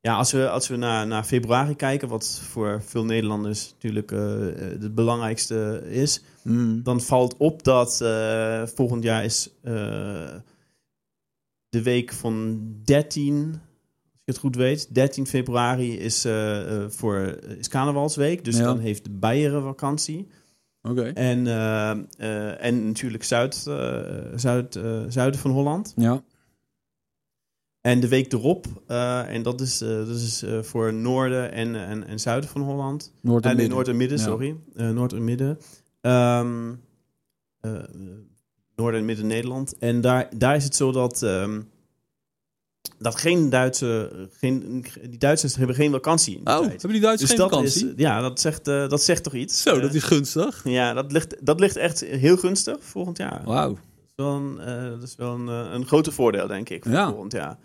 ja, 0.02 0.16
als 0.16 0.32
we, 0.32 0.48
als 0.48 0.68
we 0.68 0.76
naar, 0.76 1.06
naar 1.06 1.24
februari 1.24 1.74
kijken, 1.76 2.08
wat 2.08 2.40
voor 2.48 2.82
veel 2.86 3.04
Nederlanders 3.04 3.70
natuurlijk 3.72 4.12
eh, 4.12 4.48
eh, 4.48 4.80
het 4.80 4.94
belangrijkste 4.94 5.82
is, 5.88 6.22
Mm. 6.42 6.82
dan 6.82 7.00
valt 7.00 7.36
op 7.36 7.62
dat 7.62 8.00
eh, 8.00 8.62
volgend 8.66 9.02
jaar 9.02 9.24
is 9.24 9.50
de 11.68 11.82
week 11.82 12.12
van 12.12 12.60
13, 12.84 13.44
als 13.44 13.54
ik 14.20 14.24
het 14.24 14.38
goed 14.38 14.56
weet, 14.56 14.94
13 14.94 15.26
februari 15.26 15.98
is, 15.98 16.26
voor, 16.88 17.18
is 17.58 17.68
carnavalsweek. 17.68 18.44
Dus 18.44 18.56
Ja. 18.56 18.64
dan 18.64 18.78
heeft 18.78 19.04
de 19.04 19.10
Beieren 19.10 19.62
vakantie. 19.62 20.28
Oké. 20.82 21.02
En, 21.02 21.46
en 22.58 22.86
natuurlijk 22.86 23.24
Zuid, 23.24 23.54
Zuid, 24.36 24.78
zuiden 25.08 25.40
van 25.40 25.50
Holland. 25.50 25.92
Ja, 25.96 26.22
En 27.82 28.00
de 28.00 28.08
week 28.08 28.32
erop, 28.32 28.66
eh, 28.86 29.34
en 29.34 29.42
dat 29.42 29.60
is, 29.60 29.80
eh, 29.80 29.88
dat 29.88 30.08
is 30.16 30.42
eh, 30.42 30.62
voor 30.62 30.94
noorden 30.94 31.52
en, 31.52 31.74
en, 31.74 32.06
en 32.06 32.20
zuiden 32.20 32.50
van 32.50 32.60
Holland. 32.60 33.12
Noord 33.20 33.44
en 33.44 33.48
nee, 33.48 33.56
midden. 33.58 33.74
Noord 33.76 33.88
en 33.88 33.96
Midden, 33.96 34.18
Ja. 34.18 34.24
sorry. 34.24 34.56
Noord 34.74 35.12
en 35.12 35.24
Midden. 35.24 35.58
Eh, 36.00 36.40
Noord 38.76 38.94
en 38.94 39.04
Midden 39.04 39.26
Nederland. 39.26 39.78
En 39.78 40.00
daar, 40.00 40.28
daar 40.36 40.56
is 40.56 40.64
het 40.64 40.76
zo 40.76 40.92
dat, 40.92 41.22
ehm, 41.22 41.60
dat 42.98 43.16
geen 43.16 43.50
Duitse, 43.50 44.10
geen, 44.32 44.84
die 45.08 45.18
Duitsers 45.18 45.56
hebben 45.56 45.76
geen 45.76 45.90
vakantie 45.90 46.34
in 46.34 46.40
Oh, 46.48 46.58
tijd. 46.58 46.70
hebben 46.70 46.90
die 46.92 47.00
Duitsers 47.00 47.30
Dus 47.30 47.40
geen 47.40 47.48
vakantie? 47.50 47.86
is, 47.88 47.92
ja, 47.96 48.20
dat 48.20 48.40
zegt, 48.40 48.64
dat 48.64 49.02
zegt 49.02 49.22
toch 49.22 49.34
iets. 49.34 49.62
Zo, 49.62 49.80
dat 49.80 49.94
is 49.94 50.02
gunstig. 50.02 50.60
Ja, 50.64 50.92
dat 50.92 51.12
ligt, 51.12 51.46
dat 51.46 51.60
ligt 51.60 51.76
echt 51.76 52.00
heel 52.00 52.36
gunstig 52.36 52.76
volgend 52.80 53.16
jaar. 53.18 53.42
Wauw. 53.44 53.76
Is 54.16 54.24
wel 54.24 54.34
een, 54.34 54.60
eh, 54.60 54.90
dat 54.90 55.02
is 55.02 55.14
wel 55.14 55.34
een, 55.34 55.48
eh, 55.48 55.72
een 55.72 55.86
grote 55.86 56.12
voordeel, 56.12 56.46
denk 56.46 56.68
ik, 56.68 56.82
voor 56.82 56.92
Ja. 56.92 57.10
volgend 57.10 57.32
jaar. 57.32 57.58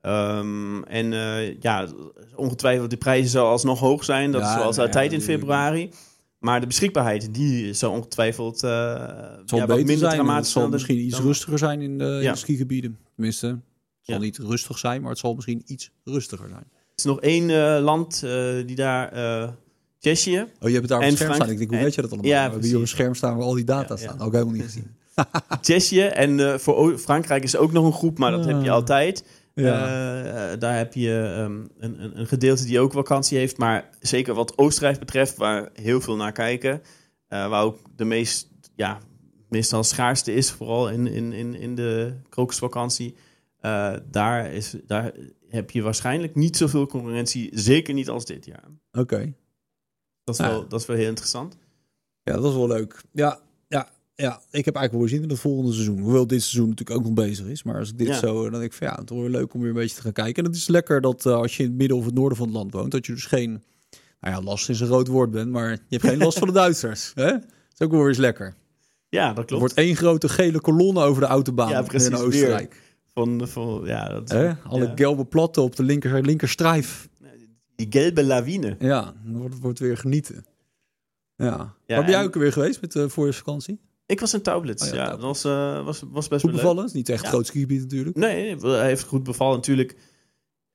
Ehm, 0.00 0.82
en 0.82 1.12
uh, 1.12 1.60
ja, 1.60 1.86
ongetwijfeld 2.34 2.90
de 2.90 2.96
prijzen 2.96 3.30
zal 3.30 3.46
alsnog 3.46 3.78
hoog 3.78 4.04
zijn. 4.04 4.32
Dat 4.32 4.42
is 4.42 4.52
zoals 4.52 4.76
nou 4.76 4.88
altijd 4.88 5.12
in 5.12 5.20
februari. 5.20 5.90
Maar 6.38 6.60
de 6.60 6.66
beschikbaarheid, 6.66 7.34
die 7.34 7.72
zal 7.72 7.92
ongetwijfeld 7.92 8.54
uh, 8.54 8.70
zal 9.44 9.58
ja, 9.58 9.66
wat 9.66 9.76
minder 9.76 9.98
zijn. 10.10 10.26
Het 10.28 10.46
zal 10.46 10.68
misschien 10.68 10.98
iets 10.98 11.18
rustiger 11.18 11.58
zijn 11.58 11.80
in 11.80 11.98
de, 11.98 12.18
ja. 12.22 12.34
skigebieden. 12.34 12.98
Tenminste, 13.14 13.46
het 13.46 13.60
zal 14.00 14.18
niet 14.18 14.38
rustig 14.38 14.78
zijn, 14.78 15.00
maar 15.00 15.10
het 15.10 15.18
zal 15.18 15.34
misschien 15.34 15.62
iets 15.66 15.90
rustiger 16.04 16.48
zijn. 16.48 16.64
Er 16.72 16.92
is 16.96 17.04
nog 17.04 17.20
één 17.20 17.48
uh, 17.48 17.78
land 17.80 18.20
die 18.66 18.76
daar... 18.76 19.12
Tsjechië. 19.98 20.40
Oh, 20.60 20.68
je 20.68 20.74
hebt 20.74 20.74
het 20.74 20.88
daar 20.88 20.98
op 20.98 21.04
het 21.04 21.16
scherm 21.16 21.34
staan. 21.34 21.50
Ik 21.50 21.58
denk, 21.58 21.70
hoe 21.70 21.80
weet 21.80 21.94
je 21.94 22.02
dat 22.02 22.10
allemaal? 22.10 22.30
Ja, 22.30 22.44
we 22.44 22.50
hebben 22.50 22.66
hier 22.68 22.74
op 22.74 22.80
het 22.80 22.90
scherm 22.90 23.14
staan 23.14 23.36
waar 23.36 23.46
al 23.46 23.54
die 23.54 23.64
data 23.64 23.96
staan. 23.96 24.20
Ook 24.20 24.32
helemaal 24.32 24.54
niet 24.54 24.62
gezien. 24.62 24.96
Tsjechië 25.60 26.02
en 26.02 26.60
voor 26.60 26.98
Frankrijk 26.98 27.42
is 27.42 27.56
ook 27.56 27.72
nog 27.72 27.84
een 27.84 27.92
groep, 27.92 28.18
maar 28.18 28.30
dat 28.30 28.44
heb 28.44 28.62
je 28.62 28.68
ah. 28.68 28.74
altijd. 28.74 29.24
Ja. 29.62 30.52
Uh, 30.52 30.58
daar 30.58 30.76
heb 30.76 30.94
je 30.94 31.36
um, 31.38 31.68
een, 31.78 32.18
een, 32.18 32.26
gedeelte 32.26 32.64
die 32.64 32.80
ook 32.80 32.92
vakantie 32.92 33.38
heeft. 33.38 33.58
Maar 33.58 33.88
zeker 34.00 34.34
wat 34.34 34.58
Oostenrijk 34.58 34.98
betreft, 34.98 35.36
waar 35.36 35.68
heel 35.72 36.00
veel 36.00 36.16
naar 36.16 36.32
kijken. 36.32 36.82
Uh, 37.28 37.48
waar 37.48 37.62
ook 37.62 37.78
de 37.96 38.04
meest, 38.04 38.48
ja, 38.74 38.98
meestal 39.48 39.84
schaarste 39.84 40.34
is, 40.34 40.50
vooral 40.50 40.90
in, 40.90 41.06
in, 41.06 41.32
in, 41.32 41.54
in 41.54 41.74
de 41.74 42.14
krokusvakantie. 42.28 43.14
Uh, 43.60 43.94
daar, 44.10 44.52
is, 44.52 44.74
daar 44.86 45.12
heb 45.48 45.70
je 45.70 45.82
waarschijnlijk 45.82 46.34
niet 46.34 46.56
zoveel 46.56 46.86
concurrentie. 46.86 47.50
Zeker 47.52 47.94
niet 47.94 48.08
als 48.08 48.24
dit 48.24 48.44
jaar. 48.44 48.68
Oké. 48.92 49.34
Dat, 50.24 50.38
is 50.38 50.46
wel, 50.46 50.68
dat 50.68 50.80
is 50.80 50.86
wel 50.86 50.96
heel 50.96 51.08
interessant. 51.08 51.56
Ja, 52.22 52.34
dat 52.34 52.44
is 52.44 52.54
wel 52.54 52.66
leuk. 52.66 53.02
Ja, 53.12 53.40
ja, 54.22 54.40
ik 54.50 54.64
heb 54.64 54.74
eigenlijk 54.74 54.92
wel 54.92 55.02
gezien 55.02 55.22
in 55.22 55.28
het 55.28 55.38
volgende 55.38 55.72
seizoen. 55.72 55.98
Hoewel 55.98 56.26
dit 56.26 56.42
seizoen 56.42 56.68
natuurlijk 56.68 56.98
ook 56.98 57.04
nog 57.04 57.14
bezig 57.14 57.46
is. 57.46 57.62
Maar 57.62 57.78
als 57.78 57.88
ik 57.88 57.98
dit 57.98 58.14
zo, 58.14 58.42
dan 58.42 58.60
denk 58.60 58.72
ik 58.72 58.72
van 58.72 58.86
ja, 58.86 58.94
het 58.94 59.10
is 59.10 59.16
wel 59.16 59.28
leuk 59.28 59.54
om 59.54 59.60
weer 59.60 59.68
een 59.68 59.74
beetje 59.74 59.96
te 59.96 60.02
gaan 60.02 60.12
kijken. 60.12 60.42
En 60.42 60.50
het 60.50 60.58
is 60.58 60.68
lekker 60.68 61.00
dat 61.00 61.26
uh, 61.26 61.34
als 61.34 61.56
je 61.56 61.62
in 61.62 61.68
het 61.68 61.78
midden 61.78 61.96
of 61.96 62.04
het 62.04 62.14
noorden 62.14 62.38
van 62.38 62.46
het 62.46 62.56
land 62.56 62.72
woont, 62.72 62.90
dat 62.90 63.06
je 63.06 63.12
dus 63.12 63.26
geen, 63.26 63.62
nou 64.20 64.34
ja, 64.34 64.42
last 64.42 64.68
is 64.68 64.80
een 64.80 64.86
rood 64.86 65.06
woord 65.06 65.30
bent, 65.30 65.50
maar 65.50 65.70
je 65.70 65.78
hebt 65.88 66.02
geen 66.02 66.18
last 66.18 66.38
van 66.38 66.46
de 66.48 66.54
Duitsers. 66.62 67.12
Hè? 67.14 67.30
Dat 67.30 67.42
is 67.78 67.80
ook 67.86 67.90
wel 67.90 68.08
eens 68.08 68.18
lekker. 68.18 68.54
Ja, 69.08 69.26
dat 69.26 69.34
klopt. 69.34 69.50
Er 69.50 69.58
wordt 69.58 69.74
één 69.74 69.96
grote 69.96 70.28
gele 70.28 70.60
kolonne 70.60 71.00
over 71.00 71.22
de 71.22 71.28
autobaan 71.28 71.70
ja, 71.70 71.82
precies, 71.82 72.08
in 72.08 72.16
Oostenrijk. 72.16 72.82
Van, 73.12 73.48
van, 73.48 73.82
ja, 73.84 74.08
dat, 74.08 74.28
Hè? 74.28 74.52
Alle 74.62 74.86
ja. 74.86 74.92
gelbe 74.94 75.24
platten 75.24 75.62
op 75.62 75.76
de 75.76 75.82
linker, 75.82 76.22
linkerstrijf. 76.22 77.08
Die 77.74 77.86
gelbe 77.90 78.24
lawine. 78.24 78.76
Ja, 78.78 79.14
wordt 79.24 79.58
wordt 79.58 79.78
weer 79.78 79.96
genieten. 79.96 80.44
Ja. 81.36 81.74
ja 81.86 82.00
ben 82.00 82.10
jij 82.10 82.22
ook 82.22 82.34
weer 82.34 82.52
geweest 82.52 82.80
met 82.80 82.92
de 82.92 83.08
uh, 83.16 83.32
vakantie? 83.32 83.80
Ik 84.08 84.20
was 84.20 84.34
in 84.34 84.42
Tablets, 84.42 84.88
oh 84.88 84.94
ja. 84.94 85.08
Dat 85.08 85.20
was, 85.20 85.44
uh, 85.44 85.84
was, 85.84 86.02
was 86.10 86.28
best 86.28 86.44
goed 86.44 86.52
bevallen. 86.52 86.84
Is 86.84 86.92
niet 86.92 87.08
echt 87.08 87.22
ja. 87.22 87.28
groot 87.28 87.46
skigebied 87.46 87.80
natuurlijk. 87.80 88.16
Nee, 88.16 88.56
hij 88.56 88.86
heeft 88.86 89.04
goed 89.04 89.22
bevallen. 89.22 89.56
Natuurlijk 89.56 89.96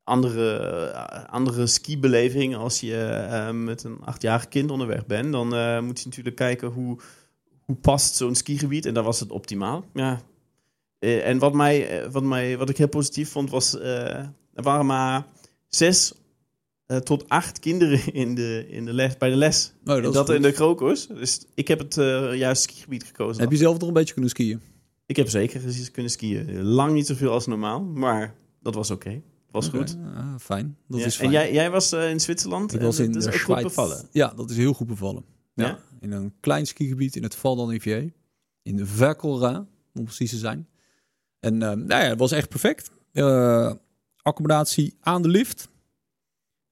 andere, 0.03 0.91
uh, 0.93 1.23
andere 1.25 1.67
skibeleving 1.67 2.55
als 2.55 2.79
je 2.79 3.27
uh, 3.31 3.51
met 3.51 3.83
een 3.83 3.97
achtjarig 4.01 4.47
kind 4.47 4.71
onderweg 4.71 5.05
bent. 5.05 5.31
Dan 5.31 5.47
moet 5.85 5.99
je 5.99 6.05
natuurlijk 6.05 6.35
kijken 6.35 6.67
hoe, 6.67 6.99
hoe 7.59 7.75
past 7.75 8.15
zo'n 8.15 8.35
skigebied. 8.35 8.85
En 8.85 8.93
daar 8.93 9.03
was 9.03 9.19
het 9.19 9.31
optimaal. 9.31 9.85
Ja. 9.93 10.21
en 10.99 11.37
wat, 11.39 11.53
mij, 11.53 12.03
wat, 12.11 12.23
mij, 12.23 12.57
wat 12.57 12.69
ik 12.69 12.77
heel 12.77 12.87
positief 12.87 13.31
vond 13.31 13.49
was... 13.49 13.79
er 13.79 14.33
waren 14.53 14.85
maar 14.85 15.25
zes 15.67 16.13
uh, 16.87 16.97
tot 16.97 17.29
acht 17.29 17.59
kinderen 17.59 18.13
in 18.23 18.35
de, 18.35 18.65
in 18.69 18.85
de 18.85 18.93
les, 18.93 19.17
bij 19.17 19.29
de 19.29 19.35
les. 19.35 19.73
Oh, 19.85 20.03
dat, 20.03 20.13
dat 20.13 20.29
in 20.29 20.41
de 20.41 20.51
krokos. 20.51 21.07
Dus 21.07 21.45
ik 21.53 21.67
heb 21.67 21.79
het 21.79 21.97
uh, 21.97 22.35
juiste 22.35 22.69
skigebied 22.69 23.03
gekozen. 23.03 23.41
Heb 23.41 23.51
je 23.51 23.57
zelf 23.57 23.79
nog 23.79 23.87
een 23.87 23.93
beetje 23.93 24.13
kunnen 24.13 24.31
skiën? 24.31 24.61
Ik 25.05 25.15
heb 25.15 25.29
zeker 25.29 25.61
kunnen 25.91 26.11
skiën. 26.11 26.63
Lang 26.63 26.93
niet 26.93 27.07
zoveel 27.07 27.31
als 27.31 27.47
normaal, 27.47 27.83
maar 27.83 28.35
dat 28.61 28.75
was 28.75 28.91
oké. 28.91 29.21
was 29.51 29.67
goed. 29.67 29.97
Ah, 30.15 30.35
fijn. 30.39 30.77
Dat 30.87 30.99
ja. 30.99 31.05
is 31.05 31.15
fijn. 31.15 31.27
En 31.27 31.33
jij, 31.33 31.53
jij 31.53 31.71
was 31.71 31.93
uh, 31.93 32.09
in 32.09 32.19
Zwitserland? 32.19 32.73
Ik 32.73 32.81
was 32.81 32.99
in 32.99 33.11
dat 33.11 33.33
is 33.33 33.41
goed 33.41 33.61
bevallen. 33.61 34.07
Ja, 34.11 34.33
dat 34.35 34.49
is 34.49 34.57
heel 34.57 34.73
goed 34.73 34.87
bevallen. 34.87 35.25
Ja, 35.53 35.65
ja? 35.65 35.79
In 35.99 36.11
een 36.11 36.33
klein 36.39 36.65
skigebied 36.65 37.15
in 37.15 37.23
het 37.23 37.35
Val 37.35 37.55
d'Annivier. 37.55 38.13
In 38.61 38.75
de 38.75 38.85
Verkelra, 38.85 39.67
om 39.93 40.03
precies 40.03 40.29
te 40.29 40.37
zijn. 40.37 40.67
En 41.39 41.57
nou 41.57 41.87
ja, 41.87 41.97
het 41.97 42.19
was 42.19 42.31
echt 42.31 42.49
perfect. 42.49 42.91
accommodatie 44.21 44.97
aan 44.99 45.21
de 45.21 45.27
lift 45.27 45.69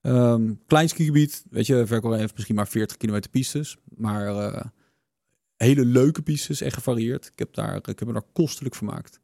Um, 0.02 0.60
klein 0.66 0.88
skigebied, 0.88 1.44
weet 1.50 1.66
je, 1.66 1.86
Verkel 1.86 2.12
heeft 2.12 2.34
misschien 2.34 2.54
maar 2.54 2.68
40 2.68 2.96
kilometer 2.96 3.30
pistes, 3.30 3.76
maar 3.96 4.26
uh, 4.26 4.64
hele 5.56 5.84
leuke 5.84 6.22
pistes, 6.22 6.60
echt 6.60 6.74
gevarieerd. 6.74 7.26
Ik 7.26 7.38
heb, 7.38 7.54
daar, 7.54 7.76
ik 7.76 7.98
heb 7.98 8.04
me 8.04 8.12
daar 8.12 8.26
kostelijk 8.32 8.74
vermaakt. 8.74 9.20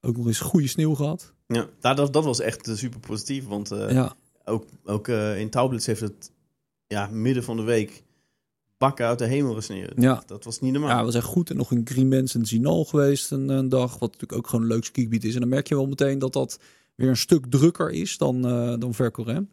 Ook 0.00 0.16
nog 0.16 0.26
eens 0.26 0.40
goede 0.40 0.66
sneeuw 0.66 0.94
gehad. 0.94 1.32
Ja, 1.46 1.68
dat, 1.94 2.12
dat 2.12 2.24
was 2.24 2.40
echt 2.40 2.70
super 2.72 3.00
positief, 3.00 3.46
want 3.46 3.72
uh, 3.72 3.90
ja. 3.90 4.14
ook, 4.44 4.64
ook 4.84 5.08
uh, 5.08 5.40
in 5.40 5.50
Taublis 5.50 5.86
heeft 5.86 6.00
het 6.00 6.32
ja, 6.86 7.08
midden 7.12 7.44
van 7.44 7.56
de 7.56 7.62
week 7.62 8.02
bakken 8.78 9.06
uit 9.06 9.18
de 9.18 9.26
hemel 9.26 9.54
gesneeuwd. 9.54 9.92
Ja. 9.96 10.22
Dat 10.26 10.44
was 10.44 10.60
niet 10.60 10.72
normaal. 10.72 10.90
Ja, 10.90 11.04
was 11.04 11.14
echt 11.14 11.24
goed. 11.24 11.50
En 11.50 11.56
nog 11.56 11.72
in 11.72 11.86
Griemens 11.86 12.34
en 12.34 12.46
Zinal 12.46 12.84
geweest 12.84 13.30
een, 13.30 13.48
een, 13.48 13.68
dag, 13.68 13.90
wat 13.98 14.12
natuurlijk 14.12 14.32
ook 14.32 14.46
gewoon 14.46 14.64
een 14.64 14.70
leuk 14.70 14.84
skigebied 14.84 15.24
is. 15.24 15.34
En 15.34 15.40
dan 15.40 15.48
merk 15.48 15.68
je 15.68 15.74
wel 15.74 15.86
meteen 15.86 16.18
dat 16.18 16.32
dat 16.32 16.58
weer 16.94 17.08
een 17.08 17.16
stuk 17.16 17.46
drukker 17.46 17.90
is 17.90 18.18
dan, 18.18 18.46
uh, 18.46 18.78
dan 18.78 18.94
Verkelrem. 18.94 19.48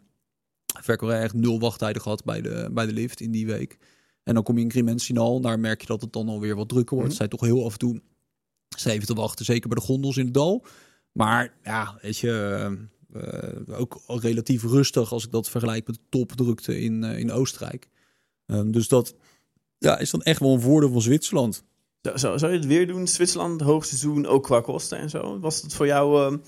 Verkoren 0.80 1.20
echt 1.20 1.34
nul 1.34 1.60
wachttijden 1.60 2.02
gehad 2.02 2.24
bij 2.24 2.40
de, 2.40 2.68
bij 2.72 2.86
de 2.86 2.92
lift 2.92 3.20
in 3.20 3.30
die 3.30 3.46
week. 3.46 3.78
En 4.22 4.34
dan 4.34 4.42
kom 4.42 4.56
je 4.56 4.64
in 4.64 4.70
Grimensinal, 4.70 5.40
daar 5.40 5.58
merk 5.58 5.80
je 5.80 5.86
dat 5.86 6.00
het 6.00 6.12
dan 6.12 6.28
alweer 6.28 6.56
wat 6.56 6.68
drukker 6.68 6.96
wordt. 6.96 7.12
Mm 7.12 7.18
-hmm. 7.18 7.28
Zij 7.28 7.38
toch 7.38 7.48
heel 7.48 7.64
af 7.64 7.72
en 7.72 7.78
toe 7.78 8.00
even 8.84 9.06
te 9.06 9.14
wachten, 9.14 9.44
zeker 9.44 9.68
bij 9.68 9.78
de 9.78 9.84
gondels 9.84 10.16
in 10.16 10.24
het 10.24 10.34
dal. 10.34 10.64
Maar 11.12 11.54
ja, 11.62 11.98
weet 12.02 12.18
je, 12.18 12.76
uh, 13.14 13.80
ook 14.06 14.22
relatief 14.22 14.62
rustig 14.62 15.12
als 15.12 15.24
ik 15.24 15.30
dat 15.30 15.48
vergelijk 15.48 15.86
met 15.86 15.96
de 15.96 16.02
topdrukte 16.08 16.80
in, 16.80 17.02
uh, 17.02 17.18
in 17.18 17.32
Oostenrijk. 17.32 17.88
Um, 18.46 18.72
dus 18.72 18.88
dat 18.88 19.14
ja, 19.78 19.98
is 19.98 20.10
dan 20.10 20.22
echt 20.22 20.40
wel 20.40 20.54
een 20.54 20.60
voordeel 20.60 20.90
van 20.90 21.02
Zwitserland. 21.02 21.64
Zou, 22.00 22.18
zou, 22.18 22.38
zou 22.38 22.52
je 22.52 22.58
het 22.58 22.66
weer 22.66 22.86
doen, 22.86 23.08
Zwitserland, 23.08 23.60
hoogseizoen, 23.60 24.26
ook 24.26 24.42
qua 24.42 24.60
kosten 24.60 24.98
en 24.98 25.10
zo? 25.10 25.38
Was 25.40 25.62
het 25.62 25.74
voor 25.74 25.86
jou... 25.86 26.32
Uh 26.32 26.38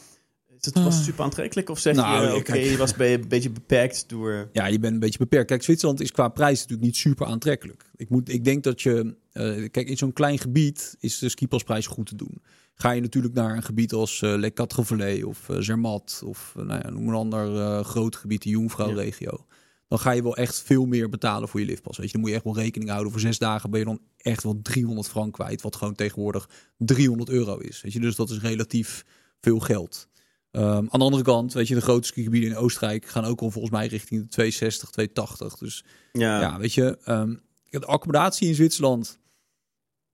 het 0.65 0.83
was 0.83 0.97
ah. 0.97 1.03
super 1.03 1.25
aantrekkelijk? 1.25 1.69
Of 1.69 1.79
zeg 1.79 1.95
nou, 1.95 2.27
je, 2.27 2.35
oké, 2.35 2.55
je 2.55 2.77
was 2.77 2.93
een 2.99 3.29
beetje 3.29 3.51
beperkt 3.51 4.09
door... 4.09 4.49
Ja, 4.53 4.67
je 4.67 4.79
bent 4.79 4.95
een 4.95 5.01
beetje 5.01 5.19
beperkt. 5.19 5.47
Kijk, 5.47 5.63
Zwitserland 5.63 6.01
is 6.01 6.13
qua 6.13 6.29
prijs 6.29 6.59
natuurlijk 6.59 6.87
niet 6.87 6.97
super 6.97 7.27
aantrekkelijk. 7.27 7.91
Ik, 7.97 8.09
moet, 8.09 8.29
ik 8.29 8.45
denk 8.45 8.65
dat 8.65 8.83
je... 8.83 9.17
Uh, 9.33 9.69
kijk, 9.71 9.89
in 9.89 9.97
zo'n 9.97 10.13
klein 10.13 10.39
gebied 10.39 10.97
is 11.01 11.19
de 11.19 11.29
skipasprijs 11.29 11.87
goed 11.87 12.07
te 12.07 12.17
doen. 12.17 12.43
Ga 12.75 12.91
je 12.91 13.01
natuurlijk 13.01 13.35
naar 13.35 13.57
een 13.57 13.63
gebied 13.63 13.93
als 13.93 14.21
uh, 14.21 14.35
Le 14.35 14.51
Quatre 14.51 15.27
of 15.27 15.49
uh, 15.49 15.57
Zermatt... 15.59 16.23
of 16.25 16.53
nou 16.57 16.81
ja, 16.83 16.91
noem 16.91 17.09
een 17.09 17.15
ander 17.15 17.85
groot 17.85 18.17
gebied, 18.17 18.43
de 18.43 18.49
Jungfrau-regio... 18.49 19.47
dan 19.89 19.99
ga 19.99 20.11
je 20.11 20.23
wel 20.23 20.37
echt 20.37 20.63
veel 20.63 20.87
meer 20.87 21.09
betalen 21.09 21.49
voor 21.49 21.61
je 21.61 21.67
liftpas. 21.67 21.97
Weet 21.97 22.07
je, 22.07 22.13
dan 22.13 22.21
moet 22.21 22.31
je 22.31 22.37
echt 22.37 22.45
wel 22.45 22.57
rekening 22.57 22.91
houden. 22.91 23.13
Voor 23.13 23.21
zes 23.21 23.39
dagen 23.39 23.71
ben 23.71 23.79
je 23.79 23.87
dan 23.87 24.01
echt 24.17 24.43
wel 24.43 24.59
300 24.63 25.09
frank 25.09 25.33
kwijt... 25.33 25.63
wat 25.63 25.77
gewoon 25.77 25.95
tegenwoordig 25.95 26.49
300 26.77 27.31
euro 27.31 27.59
is. 27.59 27.81
Weet 27.81 27.93
je, 27.93 28.01
dus 28.01 28.17
dat 28.17 28.31
is 28.31 28.41
relatief 28.41 29.05
veel 29.41 29.59
geld. 29.59 30.09
Um, 30.51 30.63
aan 30.65 30.99
de 30.99 31.05
andere 31.05 31.23
kant, 31.23 31.53
weet 31.53 31.69
je, 31.69 31.75
de 31.75 31.81
grote 31.81 32.07
skigebieden 32.07 32.51
in 32.51 32.57
Oostenrijk 32.57 33.07
gaan 33.07 33.25
ook 33.25 33.41
al 33.41 33.51
volgens 33.51 33.73
mij 33.73 33.87
richting 33.87 34.21
de 34.21 34.29
260, 34.29 34.91
280. 34.91 35.59
Dus 35.59 35.85
ja, 36.13 36.41
ja 36.41 36.59
weet 36.59 36.75
je, 36.75 36.99
um, 37.07 37.41
de 37.71 37.87
accommodatie 37.87 38.49
in 38.49 38.55
Zwitserland 38.55 39.19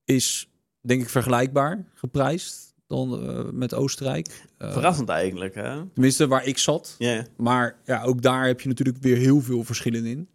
is 0.05 0.49
denk 0.81 1.01
ik 1.01 1.09
vergelijkbaar 1.09 1.85
geprijsd 1.93 2.73
dan 2.87 3.23
uh, 3.23 3.51
met 3.51 3.73
Oostenrijk. 3.73 4.45
Uh, 4.57 4.71
Verrassend 4.71 5.09
eigenlijk, 5.09 5.55
hè? 5.55 5.85
Tenminste, 5.93 6.27
waar 6.27 6.45
ik 6.45 6.57
zat. 6.57 6.95
Yeah. 6.97 7.25
Maar 7.37 7.79
ja, 7.85 8.03
ook 8.03 8.21
daar 8.21 8.47
heb 8.47 8.61
je 8.61 8.67
natuurlijk 8.67 8.97
weer 8.97 9.17
heel 9.17 9.41
veel 9.41 9.63
verschillen 9.63 10.05
in. 10.05 10.29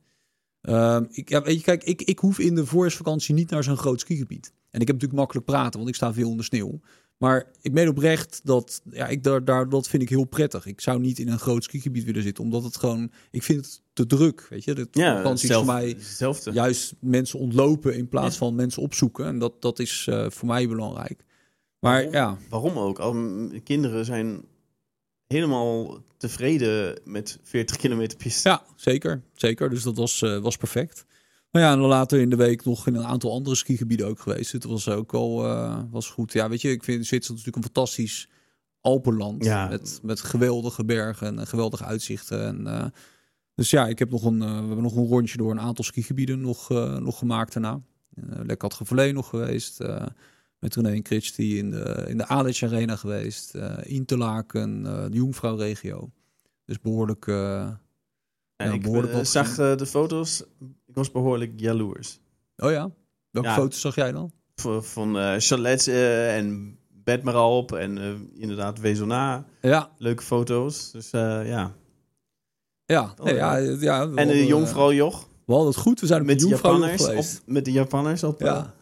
Um, 0.62 1.08
ik, 1.10 1.28
ja, 1.28 1.42
weet 1.42 1.56
je, 1.56 1.62
kijk, 1.62 1.84
ik, 1.84 2.02
ik 2.02 2.18
hoef 2.18 2.38
in 2.38 2.54
de 2.54 2.66
voorjaarsvakantie 2.66 3.34
niet 3.34 3.50
naar 3.50 3.64
zo'n 3.64 3.76
groot 3.76 4.00
skigebied. 4.00 4.52
En 4.70 4.80
ik 4.80 4.86
heb 4.86 4.96
natuurlijk 4.96 5.20
makkelijk 5.20 5.46
praten, 5.46 5.78
want 5.78 5.88
ik 5.88 5.94
sta 5.94 6.12
veel 6.12 6.28
onder 6.28 6.44
sneeuw. 6.44 6.80
Maar 7.20 7.46
ik 7.60 7.72
meen 7.72 7.88
oprecht 7.88 8.40
dat, 8.44 8.82
ja, 8.90 9.06
ik 9.06 9.22
daar, 9.22 9.44
daar, 9.44 9.68
dat 9.68 9.88
vind 9.88 10.02
ik 10.02 10.08
heel 10.08 10.24
prettig. 10.24 10.66
Ik 10.66 10.80
zou 10.80 11.00
niet 11.00 11.18
in 11.18 11.28
een 11.28 11.38
groot 11.38 11.64
skigebied 11.64 12.04
willen 12.04 12.22
zitten, 12.22 12.44
omdat 12.44 12.64
het 12.64 12.76
gewoon, 12.76 13.12
ik 13.30 13.42
vind 13.42 13.64
het 13.64 13.82
te 13.92 14.06
druk, 14.06 14.46
weet 14.50 14.64
je. 14.64 14.74
De 14.74 14.88
ja, 14.90 15.16
vakantie 15.16 15.48
zelf, 15.48 15.64
voor 15.64 15.74
mij 15.74 15.88
hetzelfde. 15.88 16.52
juist 16.52 16.94
mensen 17.00 17.38
ontlopen 17.38 17.96
in 17.96 18.08
plaats 18.08 18.36
van 18.36 18.54
mensen 18.54 18.82
opzoeken. 18.82 19.26
En 19.26 19.38
dat, 19.38 19.62
dat 19.62 19.78
is 19.78 20.06
uh, 20.08 20.30
voor 20.30 20.48
mij 20.48 20.68
belangrijk. 20.68 21.24
Maar 21.78 21.94
waarom, 21.94 22.12
ja. 22.12 22.38
Waarom 22.48 22.78
ook? 22.78 22.98
Al, 22.98 23.14
kinderen 23.64 24.04
zijn 24.04 24.44
helemaal 25.26 26.02
tevreden 26.16 27.00
met 27.04 27.38
40 27.42 27.76
kilometer 27.76 28.16
piste. 28.18 28.48
Ja, 28.48 28.62
zeker. 28.76 29.22
Zeker. 29.34 29.70
Dus 29.70 29.82
dat 29.82 29.96
was, 29.96 30.20
uh, 30.20 30.38
was 30.38 30.56
perfect. 30.56 31.04
Maar 31.50 31.62
ja, 31.62 31.72
en 31.72 31.78
later 31.78 32.20
in 32.20 32.30
de 32.30 32.36
week 32.36 32.64
nog 32.64 32.86
in 32.86 32.94
een 32.94 33.04
aantal 33.04 33.32
andere 33.32 33.56
skigebieden 33.56 34.06
ook 34.06 34.20
geweest. 34.20 34.52
Het 34.52 34.64
was 34.64 34.88
ook 34.88 35.12
wel 35.12 35.46
uh, 35.46 35.82
was 35.90 36.10
goed. 36.10 36.32
Ja, 36.32 36.48
weet 36.48 36.60
je, 36.60 36.70
ik 36.70 36.84
vind 36.84 37.06
Zwitserland 37.06 37.44
natuurlijk 37.44 37.56
een 37.56 37.74
fantastisch 37.74 38.28
Alpenland. 38.80 39.44
Ja. 39.44 39.68
Met, 39.68 40.00
met 40.02 40.20
geweldige 40.20 40.84
bergen 40.84 41.38
en 41.38 41.46
geweldige 41.46 41.84
uitzichten. 41.84 42.46
En, 42.46 42.60
uh, 42.66 42.84
dus 43.54 43.70
ja, 43.70 43.86
ik 43.86 43.98
heb 43.98 44.10
nog 44.10 44.24
een, 44.24 44.42
uh, 44.42 44.50
we 44.50 44.66
hebben 44.66 44.82
nog 44.82 44.96
een 44.96 45.06
rondje 45.06 45.36
door 45.36 45.50
een 45.50 45.60
aantal 45.60 45.84
skigebieden 45.84 46.40
nog, 46.40 46.68
nog 47.00 47.18
gemaakt 47.18 47.52
daarna. 47.52 47.80
Lekker 48.24 48.68
had 48.68 48.74
nog 49.12 49.28
geweest. 49.28 49.78
met 50.58 50.74
René 50.74 51.02
en 51.02 51.02
die 51.36 51.58
in 51.58 51.70
de, 51.70 52.04
in 52.08 52.16
de 52.16 52.26
Alice 52.26 52.66
Arena 52.66 52.96
geweest. 52.96 53.54
Interlaken, 53.82 54.82
de 54.82 55.08
Jungfrau-regio. 55.10 56.10
Dus 56.64 56.80
behoorlijk... 56.80 57.26
Ja, 58.66 58.72
ik 58.72 58.82
behoorlijk 58.82 59.26
zag 59.26 59.54
de 59.54 59.86
foto's, 59.86 60.42
ik 60.86 60.94
was 60.94 61.10
behoorlijk 61.10 61.52
jaloers. 61.56 62.20
Oh 62.56 62.70
ja? 62.70 62.90
Welke 63.30 63.50
foto's 63.50 63.80
zag 63.80 63.94
jij 63.94 64.12
dan? 64.12 64.32
Van, 64.54 64.84
van 64.84 65.40
chalets 65.40 65.86
en 65.86 66.78
bed 66.88 67.22
maar 67.22 67.44
op 67.44 67.72
en 67.72 67.98
inderdaad 68.34 68.78
Wezona. 68.78 69.44
Ja. 69.60 69.90
Leuke 69.98 70.22
foto's. 70.22 70.90
Dus 70.90 71.10
ja. 71.10 71.74
Ja, 72.84 73.14
nee, 73.22 73.34
ja, 73.34 73.56
ja. 73.56 74.10
En 74.14 74.28
de 74.28 74.46
jongvrouw 74.46 74.92
Joch. 74.92 75.28
We 75.46 75.52
hadden 75.52 75.72
het 75.72 75.80
goed. 75.80 76.00
We 76.00 76.06
zijn 76.06 76.24
met 76.24 76.40
de 76.40 76.48
Japanners 76.48 77.08
op, 77.08 77.24
met 77.46 77.64
de 77.64 77.72
Japanners 77.72 78.22
op. 78.22 78.40
Ja. 78.40 78.74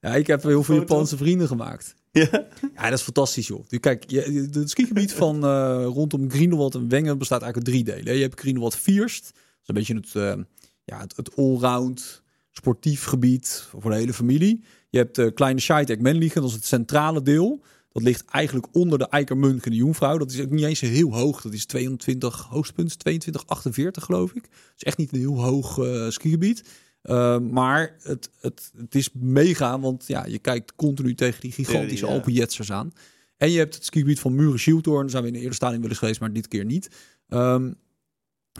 ja, 0.00 0.14
ik 0.14 0.26
heb 0.26 0.42
heel 0.42 0.62
veel 0.62 0.74
Japanse 0.74 1.16
vrienden 1.16 1.46
gemaakt. 1.46 1.94
Ja. 2.12 2.28
ja, 2.74 2.82
dat 2.82 2.98
is 2.98 3.02
fantastisch, 3.02 3.46
joh. 3.46 3.64
Kijk, 3.80 4.10
het 4.10 4.70
skigebied 4.70 5.12
van 5.12 5.44
uh, 5.44 5.84
rondom 5.84 6.30
Grindelwald 6.30 6.74
en 6.74 6.88
Wengen 6.88 7.18
bestaat 7.18 7.42
eigenlijk 7.42 7.68
uit 7.68 7.84
drie 7.84 7.96
delen. 7.96 8.14
Je 8.16 8.22
hebt 8.22 8.40
Grindelwald 8.40 8.76
Vierst. 8.76 9.22
Dat 9.32 9.34
is 9.62 9.68
een 9.68 9.74
beetje 9.74 9.94
het, 9.94 10.38
uh, 10.38 10.44
ja, 10.84 11.00
het, 11.00 11.16
het 11.16 11.36
allround 11.36 12.22
sportief 12.50 13.04
gebied 13.04 13.66
voor 13.70 13.90
de 13.90 13.96
hele 13.96 14.12
familie. 14.12 14.64
Je 14.90 14.98
hebt 14.98 15.14
de 15.14 15.24
uh, 15.24 15.34
Kleine 15.34 15.60
Scheidek 15.60 16.00
Menligen, 16.00 16.40
dat 16.40 16.50
is 16.50 16.56
het 16.56 16.66
centrale 16.66 17.22
deel. 17.22 17.62
Dat 17.88 18.02
ligt 18.02 18.24
eigenlijk 18.24 18.66
onder 18.72 18.98
de 18.98 19.08
Eikermunch 19.08 19.64
en 19.64 19.70
de 19.70 19.76
Jungfrau. 19.76 20.18
Dat 20.18 20.32
is 20.32 20.40
ook 20.40 20.50
niet 20.50 20.64
eens 20.64 20.80
heel 20.80 21.14
hoog. 21.14 21.40
Dat 21.40 21.52
is 21.52 21.66
22 21.66 22.46
hoogtepunt, 22.48 22.98
2248 22.98 24.04
geloof 24.04 24.30
ik. 24.30 24.42
Dat 24.42 24.52
is 24.76 24.82
echt 24.82 24.98
niet 24.98 25.12
een 25.12 25.18
heel 25.18 25.42
hoog 25.42 25.80
skigebied. 26.08 26.64
Uh, 27.02 27.38
maar 27.38 27.96
het, 28.02 28.30
het, 28.40 28.72
het 28.76 28.94
is 28.94 29.08
mega, 29.12 29.80
want 29.80 30.06
ja, 30.06 30.26
je 30.26 30.38
kijkt 30.38 30.74
continu 30.74 31.14
tegen 31.14 31.40
die 31.40 31.52
gigantische 31.52 32.06
ja, 32.06 32.12
Alpenjetsers 32.12 32.72
aan. 32.72 32.92
En 33.36 33.50
je 33.50 33.58
hebt 33.58 33.74
het 33.74 33.84
skigebied 33.84 34.20
van 34.20 34.34
Muren. 34.34 34.82
Daar 34.82 35.10
zijn 35.10 35.22
we 35.22 35.28
in 35.28 35.34
de 35.34 35.40
eerste 35.40 35.54
stadium 35.54 35.80
wel 35.80 35.90
eens 35.90 35.98
geweest, 35.98 36.20
maar 36.20 36.32
dit 36.32 36.48
keer 36.48 36.64
niet. 36.64 36.90
Um, 37.28 37.80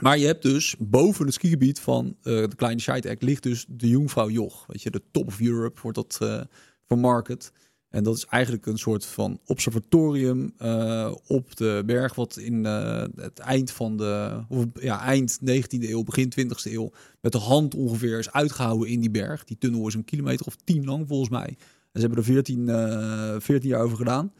maar 0.01 0.17
je 0.17 0.25
hebt 0.25 0.41
dus 0.41 0.75
boven 0.79 1.25
het 1.25 1.33
skigebied 1.33 1.79
van 1.79 2.05
uh, 2.05 2.23
de 2.23 2.55
kleine 2.55 2.81
Scheidek 2.81 3.21
ligt 3.21 3.43
dus 3.43 3.65
de 3.69 3.87
Jungfrau 3.87 4.31
Joch. 4.31 4.65
Weet 4.67 4.81
je, 4.81 4.91
de 4.91 5.01
top 5.11 5.27
of 5.27 5.41
Europe 5.41 5.79
wordt 5.81 5.97
dat 5.97 6.19
uh, 6.23 6.41
vermarket. 6.87 7.51
En 7.93 8.03
dat 8.03 8.15
is 8.15 8.25
eigenlijk 8.25 8.65
een 8.65 8.77
soort 8.77 9.05
van 9.05 9.39
observatorium 9.45 10.53
uh, 10.61 11.11
op 11.27 11.55
de 11.55 11.83
berg, 11.85 12.15
wat 12.15 12.37
in 12.37 12.65
uh, 12.65 13.03
het 13.15 13.39
eind 13.39 13.71
van 13.71 13.97
de, 13.97 14.43
of 14.49 14.65
ja, 14.79 15.01
eind 15.01 15.39
19e 15.41 15.79
eeuw, 15.79 16.03
begin 16.03 16.33
20e 16.39 16.71
eeuw, 16.71 16.91
met 17.21 17.31
de 17.31 17.37
hand 17.37 17.75
ongeveer 17.75 18.19
is 18.19 18.31
uitgehouden 18.31 18.87
in 18.89 18.99
die 18.99 19.11
berg. 19.11 19.43
Die 19.43 19.57
tunnel 19.57 19.87
is 19.87 19.93
een 19.93 20.05
kilometer 20.05 20.45
of 20.45 20.55
tien 20.63 20.85
lang 20.85 21.07
volgens 21.07 21.29
mij. 21.29 21.47
En 21.47 21.55
ze 21.93 21.99
hebben 21.99 22.17
er 22.17 22.23
14, 22.23 22.67
uh, 22.67 23.35
14 23.39 23.69
jaar 23.69 23.81
over 23.81 23.97
gedaan. 23.97 24.33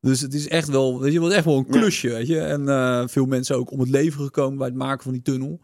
Dus 0.00 0.20
het 0.20 0.34
is 0.34 0.48
echt 0.48 0.68
wel, 0.68 1.00
weet 1.00 1.12
je, 1.12 1.20
wat 1.20 1.32
echt 1.32 1.44
wel 1.44 1.56
een 1.56 1.66
klusje, 1.66 2.08
weet 2.08 2.26
je. 2.26 2.40
En 2.40 2.62
uh, 2.62 3.06
veel 3.06 3.26
mensen 3.26 3.56
ook 3.56 3.70
om 3.70 3.80
het 3.80 3.90
leven 3.90 4.24
gekomen 4.24 4.58
bij 4.58 4.66
het 4.66 4.76
maken 4.76 5.02
van 5.02 5.12
die 5.12 5.22
tunnel. 5.22 5.60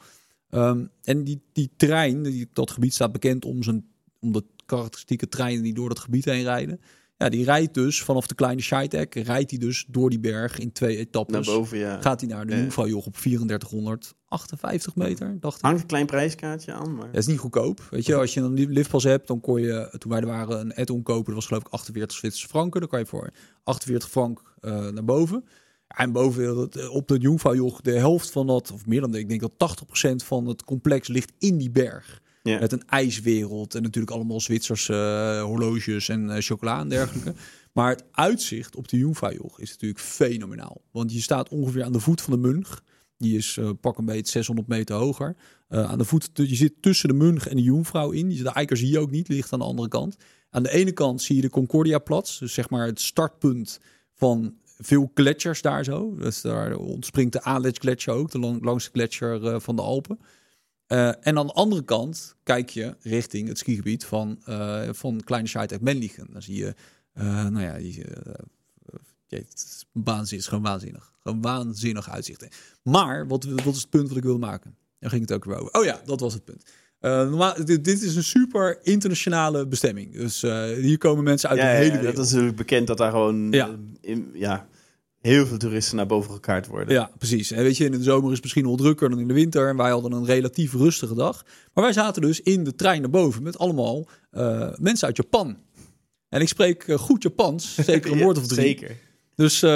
Um, 0.50 0.90
en 1.02 1.24
die, 1.24 1.40
die 1.52 1.70
trein, 1.76 2.22
die, 2.22 2.48
dat 2.52 2.70
gebied 2.70 2.94
staat 2.94 3.12
bekend 3.12 3.44
om, 3.44 3.62
zijn, 3.62 3.87
om 4.20 4.33
de 4.33 4.44
karakteristieke 4.66 5.28
treinen 5.28 5.62
die 5.62 5.74
door 5.74 5.88
dat 5.88 5.98
gebied 5.98 6.24
heen 6.24 6.42
rijden. 6.42 6.80
Ja, 7.24 7.30
die 7.30 7.44
rijdt 7.44 7.74
dus 7.74 8.02
vanaf 8.02 8.26
de 8.26 8.34
kleine 8.34 8.62
Scheidek, 8.62 9.14
rijdt 9.14 9.50
hij 9.50 9.58
dus 9.58 9.84
door 9.88 10.10
die 10.10 10.18
berg 10.18 10.58
in 10.58 10.72
twee 10.72 10.96
etappes. 10.96 11.46
Naar 11.46 11.56
boven, 11.56 11.78
ja. 11.78 12.00
Gaat 12.00 12.20
hij 12.20 12.28
naar 12.28 12.46
de 12.46 12.56
Jungfraujoch 12.56 13.06
op 13.06 13.16
3458 13.16 14.94
meter, 14.94 15.37
dacht 15.40 15.56
ik. 15.56 15.64
Hangt 15.64 15.80
een 15.80 15.87
klein 15.87 16.06
prijskaartje 16.06 16.72
aan, 16.72 16.94
maar... 16.94 17.06
Dat 17.06 17.16
is 17.16 17.26
niet 17.26 17.38
goedkoop. 17.38 17.87
Weet 17.90 18.06
je, 18.06 18.14
als 18.14 18.34
je 18.34 18.40
een 18.40 18.70
liftpas 18.70 19.04
hebt, 19.04 19.26
dan 19.26 19.40
kon 19.40 19.60
je, 19.60 19.94
toen 19.98 20.10
wij 20.10 20.20
er 20.20 20.26
waren, 20.26 20.60
een 20.60 20.74
add-on 20.74 21.02
kopen. 21.02 21.24
Dat 21.24 21.34
was 21.34 21.46
geloof 21.46 21.62
ik 21.62 21.68
48 21.68 22.16
Zwitserse 22.16 22.48
franken. 22.48 22.80
Dan 22.80 22.88
kan 22.88 22.98
je 22.98 23.06
voor 23.06 23.30
48 23.62 24.10
frank 24.10 24.42
uh, 24.60 24.88
naar 24.88 25.04
boven. 25.04 25.44
En 25.88 26.12
boven 26.12 26.70
op 26.90 27.08
de 27.08 27.18
Jungfraujoch, 27.18 27.80
de 27.80 27.98
helft 27.98 28.30
van 28.30 28.46
dat, 28.46 28.72
of 28.72 28.87
meer 28.87 29.00
dan 29.00 29.14
ik 29.14 29.28
denk 29.28 29.40
dat 29.40 29.78
80% 30.12 30.14
van 30.16 30.46
het 30.46 30.64
complex 30.64 31.08
ligt 31.08 31.32
in 31.38 31.58
die 31.58 31.70
berg. 31.70 32.22
Ja. 32.48 32.59
Met 32.59 32.72
een 32.72 32.87
ijswereld 32.87 33.74
en 33.74 33.83
natuurlijk 33.83 34.14
allemaal 34.14 34.40
Zwitserse 34.40 34.92
uh, 35.38 35.42
horloges 35.42 36.09
en 36.09 36.24
uh, 36.24 36.37
chocola 36.38 36.80
en 36.80 36.88
dergelijke. 36.88 37.35
maar 37.72 37.90
het 37.90 38.04
uitzicht 38.11 38.76
op 38.76 38.88
de 38.88 38.96
Jungfraujoch 38.96 39.61
is 39.61 39.70
natuurlijk 39.70 40.00
fenomenaal. 40.00 40.83
Want 40.90 41.12
je 41.12 41.20
staat 41.20 41.48
ongeveer 41.48 41.85
aan 41.85 41.92
de 41.92 42.00
voet 42.00 42.20
van 42.20 42.33
de 42.33 42.48
Munch. 42.48 42.80
Die 43.18 43.37
is 43.37 43.57
uh, 43.57 43.70
pak 43.80 43.98
een 43.98 44.04
beetje 44.04 44.33
600 44.33 44.68
meter 44.68 44.96
hoger. 44.96 45.37
aan 45.68 45.98
de 45.98 46.04
voet, 46.04 46.30
je 46.33 46.54
zit 46.54 46.72
tussen 46.80 47.09
de 47.09 47.14
Munch 47.14 47.46
en 47.46 47.57
de 47.57 47.62
Jungfrau 47.62 48.16
in. 48.16 48.28
De 48.28 48.50
Eiker 48.50 48.76
zie 48.76 48.90
je 48.90 48.98
ook 48.98 49.11
niet, 49.11 49.28
ligt 49.28 49.52
aan 49.52 49.59
de 49.59 49.64
andere 49.64 49.88
kant. 49.88 50.16
Aan 50.50 50.62
de 50.62 50.72
ene 50.72 50.92
kant 50.92 51.22
zie 51.22 51.37
je 51.37 51.42
de 51.42 51.50
Concordia-plats. 51.50 52.38
Dus 52.38 52.54
zeg 52.54 52.70
maar 52.70 52.87
het 52.87 53.00
startpunt 53.00 53.80
van 54.14 54.54
veel 54.78 55.11
gletsjers 55.14 55.62
daar 55.62 55.85
zo. 55.85 56.14
Dus 56.16 56.40
daar 56.40 56.76
ontspringt 56.76 57.33
de 57.33 57.42
Aletsch 57.42 57.80
gletsjer 57.80 58.14
ook, 58.14 58.30
de 58.30 58.38
lang, 58.38 58.64
langste 58.64 58.90
gletsjer 58.92 59.61
van 59.61 59.76
de 59.76 59.83
Alpen. 59.83 60.18
Uh, 60.88 61.26
en 61.26 61.38
aan 61.38 61.46
de 61.46 61.52
andere 61.52 61.84
kant 61.84 62.36
kijk 62.42 62.70
je 62.70 62.96
richting 63.00 63.48
het 63.48 63.58
skigebied 63.58 64.04
van, 64.04 64.38
uh, 64.48 64.82
van 64.90 65.20
Kleine 65.24 65.48
Scheidegg 65.48 65.80
Menligen. 65.80 66.26
Dan 66.32 66.42
zie 66.42 66.56
je, 66.56 66.74
uh, 67.18 67.24
nou 67.24 67.60
ja, 67.60 67.78
die, 67.78 68.04
het 69.28 69.52
is 70.30 70.46
gewoon 70.46 70.62
waanzinnig. 70.62 71.12
Gewoon 71.22 71.40
waanzinnig 71.40 72.10
uitzicht. 72.10 72.46
Maar, 72.82 73.26
wat, 73.26 73.44
wat 73.44 73.74
is 73.74 73.80
het 73.80 73.90
punt 73.90 74.08
wat 74.08 74.16
ik 74.16 74.22
wilde 74.22 74.38
maken? 74.38 74.76
Daar 74.98 75.10
ging 75.10 75.22
het 75.22 75.32
ook 75.32 75.44
weer 75.44 75.56
over. 75.56 75.72
Oh 75.72 75.84
ja, 75.84 76.00
dat 76.04 76.20
was 76.20 76.34
het 76.34 76.44
punt. 76.44 76.64
normaal, 77.00 77.64
dit, 77.64 77.84
dit, 77.84 78.02
is 78.02 78.16
een 78.16 78.24
super 78.24 78.78
internationale 78.82 79.66
bestemming. 79.66 80.12
Dus 80.12 80.40
hier 80.80 80.98
komen 80.98 81.24
mensen 81.24 81.48
uit 81.48 81.58
ja, 81.58 81.64
de 81.64 81.76
hele 81.76 81.92
ja, 81.92 81.96
wereld. 81.96 82.16
Dat 82.16 82.24
is 82.24 82.30
natuurlijk 82.30 82.58
bekend 82.58 82.86
dat 82.86 82.98
daar 82.98 83.10
gewoon 83.10 83.52
Ja. 83.52 83.76
in, 84.00 84.30
ja, 84.32 84.68
heel 85.30 85.46
veel 85.46 85.56
toeristen 85.56 85.96
naar 85.96 86.06
boven 86.06 86.32
gekaart 86.32 86.66
worden. 86.66 86.94
Ja, 86.94 87.10
precies. 87.18 87.50
En 87.50 87.62
weet 87.62 87.76
je, 87.76 87.84
in 87.84 87.90
de 87.90 88.02
zomer 88.02 88.26
is 88.26 88.32
het 88.32 88.42
misschien 88.42 88.64
wel 88.64 88.76
drukker 88.76 89.10
dan 89.10 89.18
in 89.18 89.28
de 89.28 89.34
winter. 89.34 89.68
En 89.68 89.76
wij 89.76 89.90
hadden 89.90 90.12
een 90.12 90.24
relatief 90.24 90.72
rustige 90.72 91.14
dag. 91.14 91.44
Maar 91.72 91.84
wij 91.84 91.92
zaten 91.92 92.22
dus 92.22 92.40
in 92.40 92.64
de 92.64 92.74
trein 92.74 93.00
naar 93.00 93.10
boven 93.10 93.42
met 93.42 93.58
allemaal 93.58 94.08
uh, 94.32 94.72
mensen 94.76 95.06
uit 95.06 95.16
Japan. 95.16 95.56
En 96.28 96.40
ik 96.40 96.48
spreek 96.48 96.87
uh, 96.87 96.98
goed 96.98 97.22
Japans, 97.22 97.74
zeker 97.84 98.12
een 98.12 98.18
woord 98.18 98.38
of 98.38 98.46
drie. 98.46 98.66
Zeker. 98.66 98.96
Dus 99.34 99.62
uh, 99.62 99.70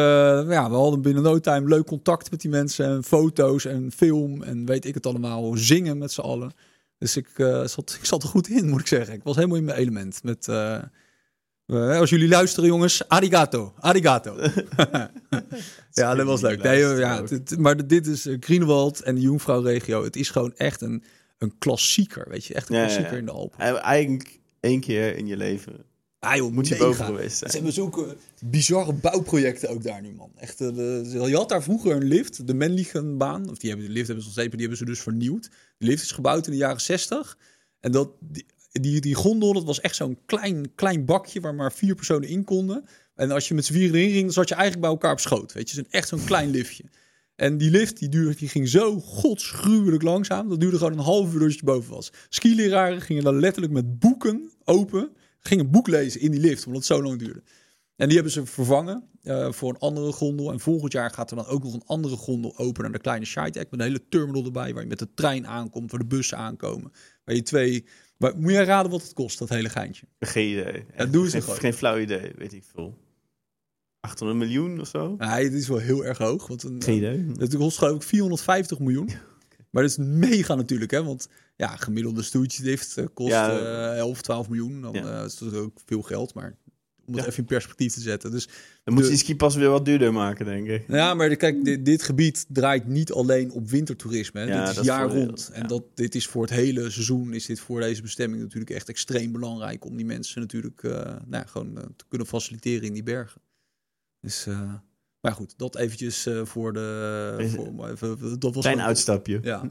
ja, 0.49 0.71
we 0.71 0.77
hadden 0.77 1.03
binnen 1.03 1.23
no 1.23 1.39
time 1.39 1.69
leuk 1.69 1.87
contact 1.87 2.31
met 2.31 2.41
die 2.41 2.51
mensen. 2.51 2.87
En 2.87 3.05
foto's 3.05 3.65
en 3.65 3.93
film 3.93 4.43
en 4.43 4.67
weet 4.67 4.85
ik 4.85 4.95
het 4.95 5.07
allemaal. 5.07 5.57
Zingen 5.57 5.99
met 5.99 6.13
z'n 6.13 6.21
allen. 6.21 6.53
Dus 6.99 7.17
ik, 7.17 7.29
zat, 7.65 7.97
ik 8.01 8.05
zat 8.05 8.23
er 8.23 8.29
goed 8.29 8.49
in, 8.49 8.69
moet 8.69 8.81
ik 8.81 8.87
zeggen. 8.87 9.15
Ik 9.15 9.23
was 9.23 9.37
helemaal 9.37 9.57
in 9.57 9.65
mijn 9.65 9.79
element 9.79 10.23
met... 10.23 10.49
Uh, 11.71 11.99
als 11.99 12.11
jullie 12.11 12.29
luisteren, 12.29 12.69
jongens, 12.69 13.09
arigato, 13.09 13.75
arigato. 13.81 14.37
ja, 15.93 16.15
dat 16.15 16.27
was 16.27 16.41
leuk. 16.41 16.63
Nee, 16.63 16.79
ja, 16.81 17.23
dit, 17.23 17.59
maar 17.59 17.87
dit 17.87 18.07
is 18.07 18.27
uh, 18.27 18.37
Greenwald 18.41 19.01
en 19.03 19.15
de 19.15 19.21
Jungfrau-regio. 19.21 20.05
Het 20.05 20.17
is 20.17 20.31
gewoon 20.31 20.55
echt 20.57 20.81
een, 20.81 21.03
een 21.39 21.59
klassieker, 21.59 22.27
weet 22.29 22.45
je. 22.45 22.55
Echt 22.55 22.69
een 22.69 22.77
Ja, 22.77 22.83
klassieker 22.83 23.13
ja. 23.13 23.19
in 23.19 23.25
de 23.25 23.31
Alpen. 23.31 23.59
Eigenlijk 23.83 24.39
één 24.61 24.81
keer 24.81 25.17
in 25.17 25.27
je 25.27 25.37
leven 25.37 25.73
Ah, 26.21 26.37
joh, 26.37 26.53
moet 26.53 26.69
je 26.69 26.77
boven 26.77 27.05
geweest 27.05 27.37
zijn. 27.39 27.51
Ze 27.51 27.57
hebben 27.57 27.75
zulke 27.75 28.17
bizarre 28.45 28.93
bouwprojecten 28.93 29.69
ook 29.69 29.83
daar 29.83 30.03
nu, 30.03 30.13
man. 30.15 30.31
Echt, 30.37 30.61
eh, 30.61 30.75
de- 30.75 31.25
je 31.29 31.37
had 31.37 31.49
daar 31.49 31.63
vroeger 31.63 31.93
een 31.97 32.05
lift, 32.05 32.47
de 32.47 32.55
Menlichenbaan. 32.55 33.51
Of 33.51 33.59
die 33.59 33.69
hebben, 33.71 33.87
de 33.89 33.93
lift 33.93 34.07
hebben 34.07 34.25
ze 34.25 34.31
nog 34.31 34.39
steeds, 34.39 34.49
maar 34.49 34.59
die 34.59 34.69
hebben 34.69 34.79
ze 34.79 34.85
dus 34.85 35.01
vernieuwd. 35.01 35.51
De 35.79 35.87
lift 35.87 36.03
is 36.03 36.11
gebouwd 36.11 36.47
in 36.47 36.53
de 36.53 36.59
jaren 36.59 36.81
60. 36.81 37.39
En 37.81 37.93
dat, 37.93 38.11
die, 38.21 38.47
die, 38.71 39.01
die 39.01 39.15
gondel, 39.15 39.53
dat 39.53 39.65
was 39.65 39.81
echt 39.81 39.97
zo'n 39.97 40.19
klein, 40.27 40.75
klein 40.75 41.05
bakje 41.05 41.41
waar 41.41 41.55
maar 41.55 41.73
vier 41.73 41.95
personen 41.95 42.29
in 42.29 42.45
konden. 42.45 42.85
En 43.15 43.31
als 43.31 43.49
je 43.49 43.55
met 43.55 43.65
z'n 43.65 43.73
vieren 43.73 43.97
erin 43.97 44.11
ging, 44.11 44.23
dan 44.23 44.33
zat 44.33 44.49
je 44.49 44.55
eigenlijk 44.55 44.83
bij 44.83 44.93
elkaar 44.93 45.13
op 45.13 45.21
schoot. 45.21 45.53
Weet 45.53 45.71
je, 45.71 45.81
is 45.81 45.89
echt 45.91 46.09
zo'n 46.09 46.25
klein 46.25 46.51
liftje. 46.51 46.85
En 47.37 47.59
die 47.59 47.71
lift 47.71 47.99
die, 47.99 48.09
duurde, 48.09 48.35
die 48.35 48.49
ging 48.49 48.69
zo 48.69 49.01
godsgruwelijk 49.01 50.03
langzaam. 50.03 50.49
Dat 50.49 50.61
duurde 50.61 50.77
gewoon 50.77 50.93
een 50.93 50.99
half 50.99 51.35
uur 51.35 51.41
dat 51.41 51.55
je 51.55 51.65
boven 51.65 51.95
was. 51.95 52.13
Skileraren 52.29 53.01
gingen 53.01 53.25
dan 53.25 53.39
letterlijk 53.39 53.73
met 53.73 53.99
boeken 53.99 54.51
open. 54.65 55.11
Gingen 55.39 55.71
boek 55.71 55.87
lezen 55.87 56.21
in 56.21 56.31
die 56.31 56.41
lift, 56.41 56.67
omdat 56.67 56.87
het 56.87 56.97
zo 56.97 57.03
lang 57.03 57.19
duurde. 57.19 57.43
En 57.97 58.07
die 58.07 58.15
hebben 58.15 58.33
ze 58.33 58.47
vervangen 58.47 59.09
eh, 59.23 59.53
voor 59.53 59.71
een 59.71 59.79
andere 59.79 60.13
gondel. 60.13 60.53
En 60.53 60.61
volgend 60.61 60.93
jaar 60.93 61.11
gaat 61.11 61.31
er 61.31 61.37
dan 61.37 61.47
ook 61.47 61.63
nog 61.63 61.75
een 61.75 61.87
andere 61.87 62.17
gondel 62.17 62.59
open 62.59 62.83
naar 62.83 62.93
de 62.93 62.99
kleine 62.99 63.25
Scheidek. 63.25 63.71
Met 63.71 63.81
een 63.81 63.87
hele 63.87 64.09
terminal 64.09 64.45
erbij, 64.45 64.73
waar 64.73 64.83
je 64.83 64.89
met 64.89 64.99
de 64.99 65.15
trein 65.15 65.47
aankomt, 65.47 65.91
waar 65.91 66.01
de 66.01 66.07
bussen 66.07 66.39
aankomen. 66.39 66.93
Waar 67.25 67.35
je 67.35 67.43
twee... 67.43 67.87
Waar, 68.19 68.39
moet 68.39 68.53
jij 68.53 68.65
raden 68.65 68.91
wat 68.91 69.03
het 69.03 69.13
kost, 69.13 69.39
dat 69.39 69.49
hele 69.49 69.69
geintje? 69.69 70.07
Geen 70.19 70.51
idee. 70.59 70.85
Ja, 70.97 71.05
doe 71.07 71.23
eens 71.25 71.33
geen, 71.33 71.43
gewoon. 71.43 71.59
geen 71.59 71.75
flauw 71.75 71.99
idee, 71.99 72.33
weet 72.37 72.53
ik 72.53 72.65
veel. 72.75 72.97
800 74.01 74.39
miljoen 74.39 74.81
of 74.81 74.89
zo? 74.89 75.15
Nee, 75.19 75.45
het 75.45 75.53
is 75.53 75.69
wel 75.69 75.79
heel 75.79 76.05
erg 76.05 76.19
hoog. 76.19 76.47
Want 76.47 76.63
een, 76.63 76.83
Geen 76.83 76.97
idee. 76.97 77.27
Het 77.37 77.57
kost 77.57 77.79
geloof 77.79 77.97
ik 77.97 78.03
450 78.03 78.79
miljoen. 78.79 79.11
Maar 79.71 79.83
dat 79.83 79.91
is 79.91 79.97
mega 80.07 80.55
natuurlijk, 80.55 80.91
hè? 80.91 81.05
Want 81.05 81.29
ja, 81.57 81.77
gemiddelde 81.77 82.23
stoeltjeslift 82.23 82.97
eh, 82.97 83.05
kost 83.15 83.31
Ja. 83.31 83.59
eh 83.93 83.99
11, 83.99 84.21
12 84.23 84.49
miljoen. 84.49 84.81
Dan 84.81 84.93
Ja. 84.95 85.19
eh, 85.19 85.25
is 85.25 85.37
dat 85.37 85.55
ook 85.55 85.79
veel 85.87 86.03
geld, 86.03 86.35
maar 86.35 86.57
om 87.09 87.15
het 87.15 87.23
Ja. 87.23 87.29
even 87.31 87.43
in 87.43 87.49
perspectief 87.49 87.93
te 87.93 88.01
zetten. 88.01 88.31
Dus 88.31 88.47
Dan 88.85 88.95
moet 88.95 89.03
je 89.03 89.03
de- 89.03 89.09
die 89.17 89.25
skipas 89.25 89.55
weer 89.57 89.69
wat 89.69 89.85
duurder 89.85 90.13
maken, 90.13 90.45
denk 90.45 90.67
ik. 90.69 90.85
ja, 90.89 91.15
maar 91.15 91.37
kijk, 91.37 91.65
dit, 91.65 91.85
dit 91.85 92.03
gebied 92.03 92.47
draait 92.49 92.87
niet 92.87 93.13
alleen 93.13 93.51
op 93.51 93.69
wintertoerisme. 93.71 94.41
Hè. 94.41 94.47
Ja, 94.47 94.57
dit 94.67 94.67
dat 94.75 94.85
is 94.85 94.91
jaar 94.91 95.09
rond. 95.09 95.49
ja. 95.53 95.61
En 95.61 95.67
dat, 95.67 95.83
dit 95.95 96.15
is 96.15 96.27
voor 96.27 96.43
het 96.43 96.51
hele 96.53 96.91
seizoen, 96.91 97.33
is 97.33 97.47
dit 97.47 97.61
voor 97.61 97.81
deze 97.81 98.03
bestemming 98.03 98.43
natuurlijk 98.43 98.71
echt 98.71 98.89
extreem 98.89 99.33
belangrijk. 99.33 99.85
Om 99.85 99.97
die 99.97 100.07
mensen 100.07 100.41
natuurlijk 100.41 100.83
eh, 100.83 100.91
nou, 101.05 101.19
ja, 101.31 101.45
gewoon 101.47 101.79
eh, 101.79 101.85
te 101.97 102.05
kunnen 102.09 102.27
faciliteren 102.27 102.87
in 102.87 102.93
die 102.93 103.03
bergen. 103.03 103.41
Dus 104.21 104.47
eh, 104.47 104.73
Maar 105.21 105.33
goed, 105.33 105.55
dat 105.57 105.77
eventjes 105.77 106.27
uh, 106.27 106.45
voor 106.45 106.73
de... 106.73 107.51
Voor, 107.55 107.89
even, 107.89 108.39
dat 108.41 108.55
was 108.55 108.65
Klein 108.65 108.81
uitstapje. 108.81 109.39
Ja. 109.43 109.63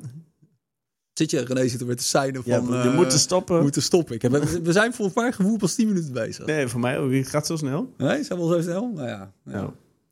Zit 1.17 1.31
je, 1.31 1.39
René 1.39 1.67
zit 1.67 1.79
er 1.79 1.85
weer 1.85 1.95
te 1.95 2.03
van... 2.03 2.43
Ja, 2.45 2.63
we 2.63 2.89
uh, 2.89 2.95
moeten 2.95 3.19
stoppen. 3.19 3.61
moeten 3.61 3.81
stoppen. 3.81 4.15
Ik 4.15 4.21
heb, 4.21 4.31
we 4.63 4.71
zijn 4.71 4.93
volgens 4.93 5.17
mij 5.17 5.31
gevoel 5.31 5.57
pas 5.57 5.75
10 5.75 5.87
minuten 5.87 6.13
bezig. 6.13 6.45
Nee, 6.45 6.67
voor 6.67 6.79
mij 6.79 6.99
ook. 6.99 7.11
Het 7.11 7.27
gaat 7.27 7.45
zo 7.45 7.55
snel. 7.55 7.93
Nee, 7.97 8.23
zijn 8.23 8.39
we 8.39 8.45
al 8.45 8.51
zo 8.51 8.61
snel? 8.61 8.91
Nou 8.93 9.07
ja. 9.07 9.33
ja. 9.45 9.51
Nou. 9.51 9.65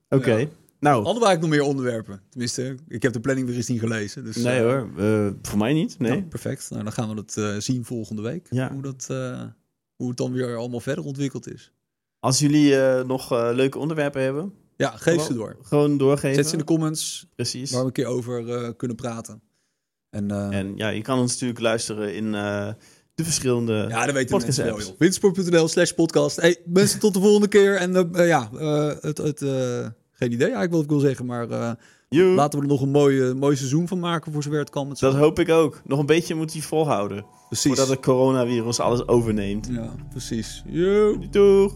Oké. 0.09 0.15
Okay. 0.15 0.39
Ja. 0.39 0.47
Nou. 0.79 1.03
Hadden 1.03 1.21
we 1.21 1.27
eigenlijk 1.27 1.41
nog 1.41 1.49
meer 1.49 1.61
onderwerpen? 1.61 2.21
Tenminste, 2.29 2.75
ik 2.87 3.01
heb 3.01 3.13
de 3.13 3.19
planning 3.19 3.47
weer 3.47 3.55
eens 3.55 3.67
niet 3.67 3.79
gelezen. 3.79 4.23
Dus, 4.23 4.35
nee 4.35 4.59
uh, 4.59 4.65
hoor, 4.65 4.89
uh, 4.97 5.29
voor 5.41 5.57
mij 5.57 5.73
niet. 5.73 5.99
Nee. 5.99 6.11
Nou, 6.11 6.23
perfect. 6.23 6.69
Nou, 6.69 6.83
dan 6.83 6.91
gaan 6.91 7.09
we 7.09 7.15
dat 7.15 7.63
zien 7.63 7.85
volgende 7.85 8.21
week. 8.21 8.47
Ja. 8.49 8.71
Hoe, 8.71 8.81
dat, 8.81 9.07
hoe 9.95 10.07
het 10.07 10.17
dan 10.17 10.31
weer 10.31 10.55
allemaal 10.55 10.79
verder 10.79 11.03
ontwikkeld 11.03 11.53
is. 11.53 11.71
Als 12.19 12.39
jullie 12.39 12.75
nog 13.03 13.29
leuke 13.31 13.77
onderwerpen 13.77 14.21
hebben. 14.21 14.53
Ja, 14.77 14.89
geef 14.89 15.13
gewoon, 15.13 15.25
ze 15.27 15.33
door. 15.33 15.57
Gewoon 15.61 15.97
doorgeven. 15.97 16.35
Zet 16.35 16.45
ze 16.45 16.51
in 16.51 16.59
de 16.59 16.65
comments. 16.65 17.27
Precies. 17.35 17.71
Waar 17.71 17.79
we 17.81 17.87
een 17.87 17.93
keer 17.93 18.05
over 18.05 18.75
kunnen 18.75 18.97
praten. 18.97 19.41
En, 20.15 20.51
en, 20.51 20.73
ja, 20.75 20.89
je 20.89 21.01
kan 21.01 21.19
ons 21.19 21.31
natuurlijk 21.31 21.59
luisteren 21.59 22.15
in 22.15 22.31
de 22.31 23.23
verschillende 23.23 23.85
Ja, 23.89 24.05
dat 24.05 24.15
weten 24.15 24.37
mensen 24.37 24.65
wel, 24.65 24.79
joh. 24.79 24.89
Windsport.nl 24.97 25.67
slash 25.67 25.91
podcast. 25.91 26.35
Hey, 26.35 26.57
mensen, 26.65 26.99
tot 26.99 27.13
de 27.13 27.19
volgende 27.19 27.47
keer. 27.47 27.75
En 27.75 28.09
ja, 28.13 28.49
het... 29.01 29.17
het 29.17 29.43
geen 30.15 30.31
idee 30.31 30.51
eigenlijk 30.53 30.71
wat 30.73 30.83
ik 30.83 30.89
wil 30.89 30.99
zeggen, 30.99 31.25
maar 31.25 31.49
uh, 31.49 32.35
laten 32.35 32.59
we 32.59 32.65
er 32.65 32.71
nog 32.71 32.81
een 32.81 32.89
mooi, 32.89 33.33
mooi 33.33 33.55
seizoen 33.55 33.87
van 33.87 33.99
maken 33.99 34.31
voor 34.31 34.43
zover 34.43 34.59
het 34.59 34.69
kan. 34.69 34.87
Met 34.87 34.99
dat 34.99 35.15
hoop 35.15 35.39
ik 35.39 35.49
ook. 35.49 35.81
Nog 35.85 35.99
een 35.99 36.05
beetje 36.05 36.35
moet 36.35 36.53
hij 36.53 36.61
volhouden. 36.61 37.25
Precies. 37.47 37.67
Voordat 37.67 37.87
het 37.87 37.99
coronavirus 37.99 38.79
alles 38.79 39.07
overneemt. 39.07 39.67
Ja, 39.71 39.95
precies. 40.09 40.63
Yo. 40.65 41.17
Doeg. 41.31 41.73